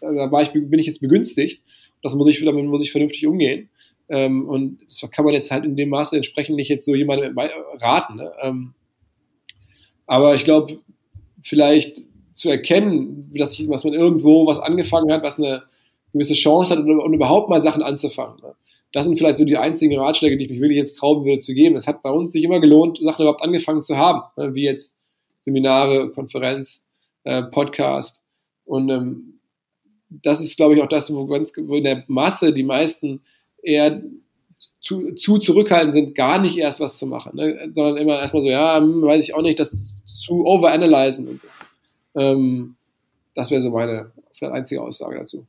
[0.00, 1.62] äh, da war ich, bin ich jetzt begünstigt.
[2.02, 3.68] Das muss ich, damit muss ich vernünftig umgehen.
[4.08, 7.36] Ähm, und das kann man jetzt halt in dem Maße entsprechend nicht jetzt so jemandem
[7.78, 8.16] raten.
[8.16, 8.32] Ne?
[8.42, 8.74] Ähm,
[10.06, 10.78] aber ich glaube,
[11.42, 12.02] vielleicht
[12.32, 15.64] zu erkennen, dass, ich, dass man irgendwo was angefangen hat, was eine
[16.16, 18.40] gewisse Chance hat, um, überhaupt mal Sachen anzufangen.
[18.42, 18.54] Ne?
[18.92, 21.54] Das sind vielleicht so die einzigen Ratschläge, die ich mich wirklich jetzt trauen würde zu
[21.54, 21.76] geben.
[21.76, 24.54] Es hat bei uns sich immer gelohnt, Sachen überhaupt angefangen zu haben, ne?
[24.54, 24.96] wie jetzt
[25.42, 26.86] Seminare, Konferenz,
[27.24, 28.22] äh, Podcast.
[28.64, 29.38] Und ähm,
[30.08, 33.20] das ist, glaube ich, auch das, wo, ganz, wo in der Masse die meisten
[33.62, 34.02] eher
[34.80, 37.68] zu, zu zurückhaltend sind, gar nicht erst was zu machen, ne?
[37.72, 41.48] sondern immer erstmal so, ja, hm, weiß ich auch nicht, das zu overanalyzen und so.
[42.14, 42.76] Ähm,
[43.34, 45.46] das wäre so meine einzige Aussage dazu.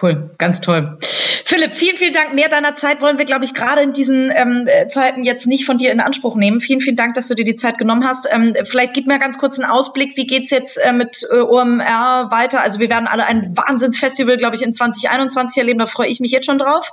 [0.00, 0.96] Cool, ganz toll.
[1.00, 2.34] Philipp, vielen, vielen Dank.
[2.34, 5.76] Mehr deiner Zeit wollen wir, glaube ich, gerade in diesen ähm, Zeiten jetzt nicht von
[5.76, 6.62] dir in Anspruch nehmen.
[6.62, 8.26] Vielen, vielen Dank, dass du dir die Zeit genommen hast.
[8.32, 10.16] Ähm, vielleicht gib mir ganz kurz einen Ausblick.
[10.16, 12.62] Wie geht's jetzt äh, mit äh, OMR weiter?
[12.62, 15.78] Also wir werden alle ein Wahnsinnsfestival, glaube ich, in 2021 erleben.
[15.78, 16.90] Da freue ich mich jetzt schon drauf.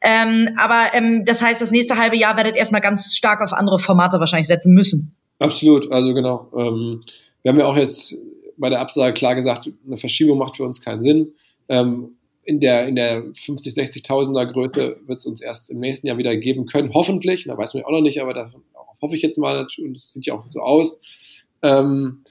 [0.00, 3.78] Ähm, aber ähm, das heißt, das nächste halbe Jahr werdet erstmal ganz stark auf andere
[3.78, 5.14] Formate wahrscheinlich setzen müssen.
[5.38, 5.92] Absolut.
[5.92, 6.48] Also genau.
[6.56, 7.04] Ähm,
[7.42, 8.16] wir haben ja auch jetzt
[8.56, 11.32] bei der Absage klar gesagt, eine Verschiebung macht für uns keinen Sinn.
[11.68, 12.16] Ähm,
[12.50, 16.36] in der, in der 50, 60.000er Größe wird es uns erst im nächsten Jahr wieder
[16.36, 16.92] geben können.
[16.92, 18.50] Hoffentlich, da weiß man ja auch noch nicht, aber da
[19.00, 21.00] hoffe ich jetzt mal und es sieht ja auch so aus.
[21.62, 22.24] Ähm,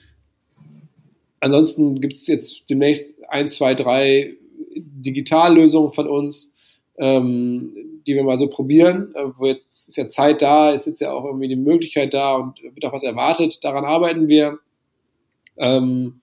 [1.40, 4.34] ansonsten gibt es jetzt demnächst ein, zwei, drei
[4.76, 6.54] Digitallösungen von uns,
[6.98, 9.16] ähm, die wir mal so probieren.
[9.16, 12.36] Äh, wo jetzt ist ja Zeit da, ist jetzt ja auch irgendwie die Möglichkeit da
[12.36, 13.64] und wird auch was erwartet.
[13.64, 14.60] Daran arbeiten wir.
[15.56, 16.19] Ähm,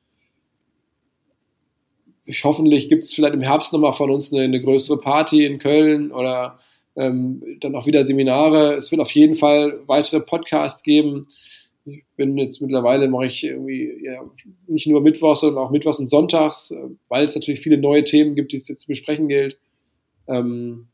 [2.27, 5.59] ich, hoffentlich gibt es vielleicht im Herbst nochmal von uns eine, eine, größere Party in
[5.59, 6.59] Köln oder
[6.97, 8.75] ähm, dann auch wieder Seminare.
[8.75, 11.29] Es wird auf jeden Fall weitere Podcasts geben.
[11.85, 14.25] Ich bin jetzt mittlerweile, mache ich irgendwie ja,
[14.67, 16.77] nicht nur Mittwochs, sondern auch Mittwochs und Sonntags, äh,
[17.09, 19.59] weil es natürlich viele neue Themen gibt, die es jetzt zu besprechen gilt.
[20.29, 20.89] Ähm,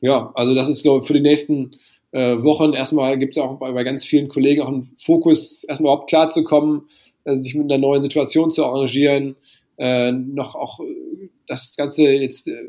[0.00, 1.72] ja, also das ist, glaube ich, für die nächsten
[2.12, 5.92] äh, Wochen erstmal gibt es auch bei, bei, ganz vielen Kollegen auch einen Fokus, erstmal
[5.92, 6.88] überhaupt klarzukommen,
[7.24, 9.36] äh, sich mit einer neuen Situation zu arrangieren,
[9.80, 12.68] äh, noch auch äh, das Ganze jetzt äh,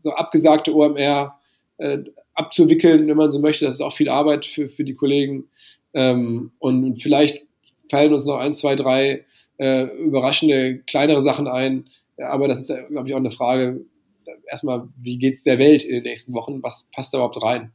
[0.00, 1.38] so abgesagte OMR
[1.78, 1.98] äh,
[2.32, 3.64] abzuwickeln, wenn man so möchte.
[3.64, 5.48] Das ist auch viel Arbeit für, für die Kollegen.
[5.94, 7.44] Ähm, und vielleicht
[7.90, 9.24] fallen uns noch ein, zwei, drei
[9.58, 11.90] äh, überraschende kleinere Sachen ein.
[12.18, 13.84] Aber das ist, glaube ich, auch eine Frage,
[14.46, 16.62] erstmal, wie geht es der Welt in den nächsten Wochen?
[16.62, 17.72] Was passt da überhaupt rein?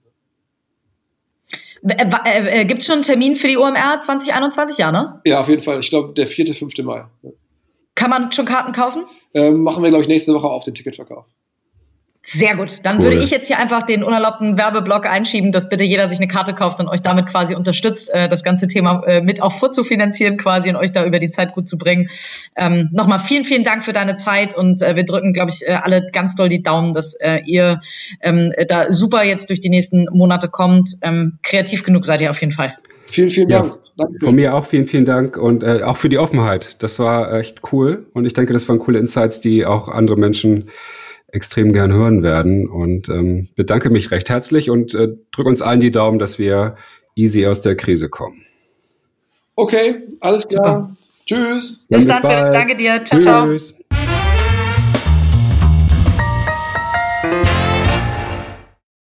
[1.83, 5.21] Äh, äh, äh Gibt es schon einen Termin für die OMR 2021, ja, ne?
[5.25, 5.79] Ja, auf jeden Fall.
[5.81, 6.77] Ich glaube, der 4., 5.
[6.83, 7.05] Mai.
[7.99, 9.03] Kann man schon Karten kaufen?
[9.33, 11.25] Ähm, machen wir, glaube ich, nächste Woche auf den Ticketverkauf.
[12.23, 12.85] Sehr gut.
[12.85, 13.03] Dann cool.
[13.05, 16.53] würde ich jetzt hier einfach den unerlaubten Werbeblock einschieben, dass bitte jeder sich eine Karte
[16.53, 20.69] kauft und euch damit quasi unterstützt, äh, das ganze Thema äh, mit auch vorzufinanzieren quasi
[20.69, 22.09] und euch da über die Zeit gut zu bringen.
[22.55, 25.73] Ähm, Nochmal vielen, vielen Dank für deine Zeit und äh, wir drücken, glaube ich, äh,
[25.73, 27.81] alle ganz doll die Daumen, dass äh, ihr
[28.21, 30.91] ähm, da super jetzt durch die nächsten Monate kommt.
[31.01, 32.77] Ähm, kreativ genug seid ihr auf jeden Fall.
[33.07, 33.73] Vielen, vielen Dank.
[33.73, 34.25] Ja, Danke.
[34.25, 36.81] Von mir auch vielen, vielen Dank und äh, auch für die Offenheit.
[36.81, 40.69] Das war echt cool und ich denke, das waren coole Insights, die auch andere Menschen
[41.27, 42.69] extrem gern hören werden.
[42.69, 46.75] Und ähm, bedanke mich recht herzlich und äh, drücke uns allen die Daumen, dass wir
[47.15, 48.45] easy aus der Krise kommen.
[49.55, 50.65] Okay, alles klar.
[50.65, 50.93] Super.
[51.25, 51.81] Tschüss.
[51.89, 52.55] Bis, bis dann, bald.
[52.55, 53.03] danke dir.
[53.03, 53.75] Ciao, Tschüss.
[53.91, 54.18] ciao.